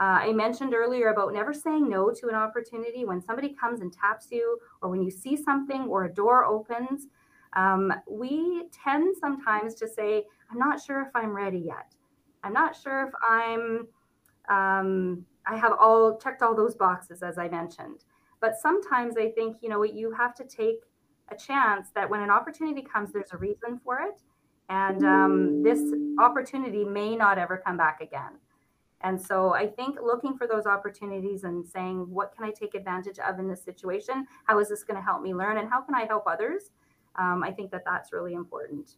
uh, 0.00 0.18
I 0.22 0.32
mentioned 0.32 0.74
earlier 0.74 1.10
about 1.10 1.32
never 1.32 1.54
saying 1.54 1.88
no 1.88 2.10
to 2.10 2.28
an 2.28 2.34
opportunity 2.34 3.04
when 3.04 3.22
somebody 3.22 3.54
comes 3.54 3.80
and 3.80 3.92
taps 3.92 4.26
you, 4.32 4.58
or 4.82 4.90
when 4.90 5.02
you 5.02 5.10
see 5.10 5.36
something 5.36 5.82
or 5.82 6.04
a 6.04 6.12
door 6.12 6.44
opens 6.44 7.06
um, 7.54 7.92
we 8.08 8.64
tend 8.72 9.16
sometimes 9.20 9.74
to 9.76 9.88
say, 9.88 10.24
I'm 10.50 10.58
not 10.58 10.80
sure 10.80 11.02
if 11.02 11.08
I'm 11.14 11.30
ready 11.30 11.58
yet. 11.58 11.94
I'm 12.44 12.52
not 12.52 12.76
sure 12.76 13.08
if 13.08 13.14
I'm, 13.28 13.88
um, 14.48 15.24
I 15.46 15.56
have 15.56 15.72
all 15.80 16.18
checked 16.18 16.42
all 16.42 16.54
those 16.54 16.74
boxes, 16.74 17.22
as 17.22 17.38
I 17.38 17.48
mentioned. 17.48 18.04
But 18.40 18.56
sometimes 18.60 19.16
I 19.16 19.30
think, 19.30 19.56
you 19.62 19.68
know, 19.68 19.78
what, 19.78 19.94
you 19.94 20.12
have 20.12 20.34
to 20.36 20.44
take 20.44 20.80
a 21.32 21.36
chance 21.36 21.88
that 21.94 22.08
when 22.08 22.20
an 22.20 22.30
opportunity 22.30 22.82
comes, 22.82 23.12
there's 23.12 23.32
a 23.32 23.38
reason 23.38 23.80
for 23.82 24.00
it. 24.00 24.20
And 24.68 25.04
um, 25.04 25.62
this 25.62 25.80
opportunity 26.18 26.84
may 26.84 27.16
not 27.16 27.38
ever 27.38 27.62
come 27.64 27.76
back 27.76 28.00
again. 28.00 28.38
And 29.02 29.20
so 29.20 29.52
I 29.54 29.66
think 29.66 29.98
looking 30.02 30.36
for 30.36 30.46
those 30.46 30.64
opportunities 30.64 31.44
and 31.44 31.66
saying, 31.66 32.06
what 32.08 32.34
can 32.34 32.44
I 32.44 32.50
take 32.50 32.74
advantage 32.74 33.18
of 33.18 33.38
in 33.38 33.48
this 33.48 33.62
situation? 33.62 34.26
How 34.44 34.58
is 34.58 34.70
this 34.70 34.82
going 34.82 34.96
to 34.96 35.02
help 35.02 35.22
me 35.22 35.34
learn? 35.34 35.58
And 35.58 35.68
how 35.68 35.82
can 35.82 35.94
I 35.94 36.06
help 36.06 36.24
others? 36.26 36.70
Um, 37.16 37.42
I 37.44 37.50
think 37.50 37.70
that 37.72 37.82
that's 37.84 38.12
really 38.12 38.32
important. 38.32 38.96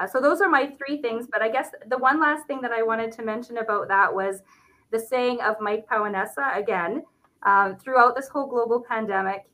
Uh, 0.00 0.06
so 0.06 0.20
those 0.20 0.40
are 0.40 0.48
my 0.48 0.66
three 0.78 1.00
things. 1.02 1.28
But 1.30 1.42
I 1.42 1.50
guess 1.50 1.68
the 1.88 1.98
one 1.98 2.20
last 2.20 2.46
thing 2.46 2.60
that 2.62 2.72
I 2.72 2.82
wanted 2.82 3.12
to 3.12 3.22
mention 3.22 3.58
about 3.58 3.88
that 3.88 4.12
was 4.12 4.40
the 4.90 4.98
saying 4.98 5.40
of 5.42 5.56
Mike 5.60 5.86
Paonessa 5.86 6.56
again. 6.56 7.04
Um, 7.42 7.76
throughout 7.76 8.16
this 8.16 8.28
whole 8.28 8.46
global 8.46 8.82
pandemic, 8.86 9.44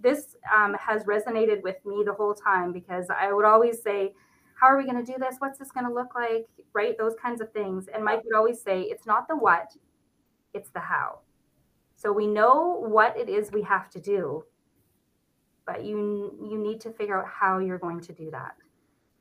this 0.00 0.36
um, 0.54 0.74
has 0.74 1.04
resonated 1.04 1.62
with 1.62 1.76
me 1.84 2.02
the 2.04 2.12
whole 2.12 2.34
time 2.34 2.72
because 2.72 3.06
I 3.08 3.32
would 3.32 3.44
always 3.44 3.82
say, 3.82 4.12
how 4.60 4.66
are 4.66 4.76
we 4.76 4.84
going 4.84 5.02
to 5.04 5.12
do 5.12 5.18
this? 5.18 5.36
What's 5.38 5.58
this 5.58 5.70
going 5.70 5.86
to 5.86 5.92
look 5.92 6.14
like? 6.14 6.46
Right? 6.72 6.96
Those 6.98 7.14
kinds 7.20 7.40
of 7.40 7.52
things. 7.52 7.86
And 7.92 8.04
Mike 8.04 8.22
would 8.24 8.34
always 8.34 8.60
say, 8.60 8.82
it's 8.82 9.06
not 9.06 9.28
the 9.28 9.36
what, 9.36 9.72
it's 10.52 10.70
the 10.70 10.80
how. 10.80 11.20
So 11.96 12.12
we 12.12 12.26
know 12.26 12.84
what 12.86 13.16
it 13.16 13.28
is 13.28 13.52
we 13.52 13.62
have 13.62 13.88
to 13.90 14.00
do, 14.00 14.44
but 15.66 15.84
you 15.84 16.36
you 16.42 16.58
need 16.58 16.80
to 16.82 16.90
figure 16.90 17.18
out 17.18 17.26
how 17.26 17.58
you're 17.58 17.78
going 17.78 18.00
to 18.02 18.12
do 18.12 18.30
that. 18.30 18.54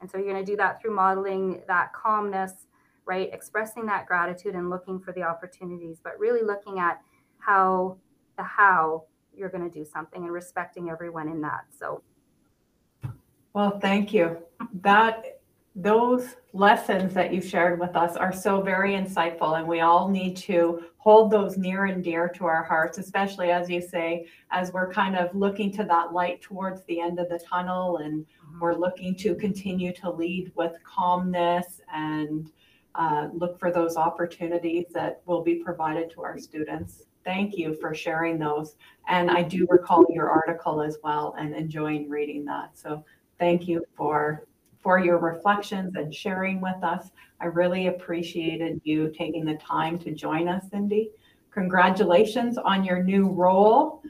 And 0.02 0.10
so 0.10 0.18
you're 0.18 0.32
going 0.32 0.44
to 0.44 0.52
do 0.52 0.58
that 0.58 0.82
through 0.82 0.96
modeling 0.96 1.62
that 1.68 1.94
calmness, 1.94 2.54
right? 3.06 3.30
Expressing 3.32 3.86
that 3.88 4.06
gratitude 4.06 4.56
and 4.56 4.70
looking 4.70 5.00
for 5.00 5.12
the 5.14 5.24
opportunities, 5.24 6.00
but 6.04 6.20
really 6.20 6.44
looking 6.44 6.80
at 6.80 7.02
how 7.40 7.98
the 8.38 8.44
how 8.44 9.04
you're 9.34 9.50
going 9.50 9.70
to 9.70 9.80
do 9.80 9.86
something 9.86 10.24
and 10.24 10.32
respecting 10.32 10.90
everyone 10.90 11.28
in 11.28 11.42
that. 11.42 11.66
So 11.78 12.02
Well, 13.54 13.80
thank 13.80 14.14
you. 14.14 14.38
That 14.82 15.36
those 15.76 16.36
lessons 16.54 17.14
that 17.14 17.34
you 17.34 17.42
shared 17.42 17.80
with 17.80 17.96
us 17.98 18.16
are 18.16 18.32
so 18.32 18.62
very 18.62 18.94
insightful 18.94 19.60
and 19.60 19.68
we 19.68 19.82
all 19.82 20.08
need 20.08 20.38
to 20.38 20.86
hold 20.98 21.30
those 21.30 21.58
near 21.58 21.86
and 21.86 22.02
dear 22.02 22.30
to 22.30 22.46
our 22.46 22.64
hearts 22.64 22.98
especially 22.98 23.52
as 23.52 23.70
you 23.70 23.82
say 23.82 24.26
as 24.52 24.72
we're 24.72 24.92
kind 24.92 25.18
of 25.18 25.36
looking 25.36 25.70
to 25.70 25.84
that 25.84 26.14
light 26.14 26.42
towards 26.42 26.82
the 26.86 27.02
end 27.02 27.20
of 27.20 27.28
the 27.28 27.38
tunnel 27.40 27.98
and 27.98 28.26
we're 28.60 28.76
looking 28.76 29.16
to 29.16 29.36
continue 29.36 29.94
to 29.94 30.10
lead 30.10 30.52
with 30.56 30.74
calmness 30.84 31.82
and 31.94 32.52
uh, 32.96 33.28
look 33.34 33.60
for 33.60 33.72
those 33.72 33.98
opportunities 33.98 34.86
that 34.94 35.22
will 35.26 35.44
be 35.44 35.56
provided 35.56 36.10
to 36.12 36.22
our 36.22 36.38
students 36.38 37.04
thank 37.24 37.58
you 37.58 37.76
for 37.82 37.94
sharing 37.94 38.38
those 38.38 38.76
and 39.08 39.30
i 39.32 39.42
do 39.42 39.68
recall 39.70 40.06
your 40.10 40.30
article 40.30 40.82
as 40.82 40.98
well 41.04 41.36
and 41.38 41.54
enjoying 41.54 42.10
reading 42.10 42.46
that 42.46 42.70
so 42.74 43.04
thank 43.40 43.68
you 43.68 43.84
for 43.96 44.46
for 44.86 45.00
your 45.00 45.18
reflections 45.18 45.96
and 45.96 46.14
sharing 46.14 46.62
with 46.62 46.84
us. 46.84 47.10
I 47.42 47.46
really 47.46 47.88
appreciated 47.88 48.80
you 48.84 49.12
taking 49.18 49.44
the 49.44 49.56
time 49.56 49.98
to 49.98 50.12
join 50.12 50.48
us, 50.48 50.70
Cindy. 50.70 51.10
Congratulations 51.50 52.60
on 52.60 52.84
your 52.84 53.02
new 53.02 53.28
role. 53.30 54.04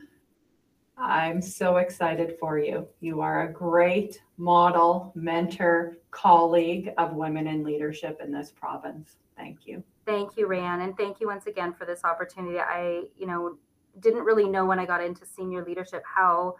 I'm 0.98 1.42
so 1.42 1.78
excited 1.78 2.38
for 2.40 2.58
you. 2.58 2.88
You 3.02 3.22
are 3.22 3.48
a 3.48 3.52
great 3.52 4.22
model, 4.38 5.12
mentor, 5.16 5.98
colleague 6.12 6.94
of 6.98 7.14
women 7.14 7.48
in 7.48 7.64
leadership 7.64 8.22
in 8.24 8.32
this 8.32 8.52
province. 8.52 9.18
Thank 9.36 9.68
you. 9.68 9.84
Thank 10.06 10.38
you, 10.38 10.48
Rayanne, 10.48 10.84
and 10.84 10.96
thank 10.96 11.20
you 11.20 11.28
once 11.28 11.48
again 11.48 11.74
for 11.74 11.86
this 11.86 12.04
opportunity. 12.06 12.60
I, 12.60 13.04
you 13.18 13.28
know, 13.28 13.58
didn't 14.00 14.24
really 14.24 14.48
know 14.48 14.66
when 14.66 14.80
I 14.80 14.86
got 14.86 15.04
into 15.04 15.26
senior 15.26 15.66
leadership 15.66 16.04
how 16.06 16.56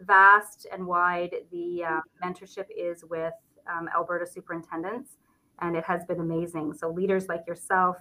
vast 0.00 0.66
and 0.72 0.86
wide 0.86 1.34
the 1.50 1.84
uh, 1.84 2.00
mentorship 2.24 2.66
is 2.76 3.04
with 3.04 3.32
um, 3.72 3.88
Alberta 3.94 4.26
superintendents, 4.26 5.16
and 5.60 5.76
it 5.76 5.84
has 5.84 6.04
been 6.04 6.20
amazing. 6.20 6.74
So 6.74 6.90
leaders 6.90 7.26
like 7.26 7.46
yourself 7.46 7.96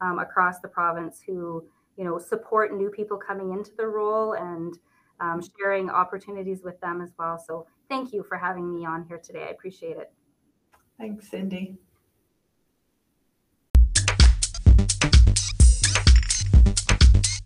um, 0.00 0.18
across 0.18 0.60
the 0.60 0.68
province 0.68 1.20
who 1.26 1.64
you 1.96 2.04
know 2.04 2.18
support 2.18 2.76
new 2.76 2.90
people 2.90 3.16
coming 3.16 3.52
into 3.52 3.70
the 3.76 3.86
role 3.86 4.34
and 4.34 4.78
um, 5.20 5.42
sharing 5.58 5.90
opportunities 5.90 6.62
with 6.62 6.80
them 6.80 7.00
as 7.00 7.12
well. 7.18 7.38
So 7.38 7.66
thank 7.88 8.12
you 8.12 8.24
for 8.28 8.36
having 8.36 8.74
me 8.74 8.84
on 8.84 9.04
here 9.08 9.18
today. 9.18 9.44
I 9.44 9.50
appreciate 9.50 9.96
it. 9.96 10.12
Thanks, 10.98 11.28
Cindy. 11.28 11.78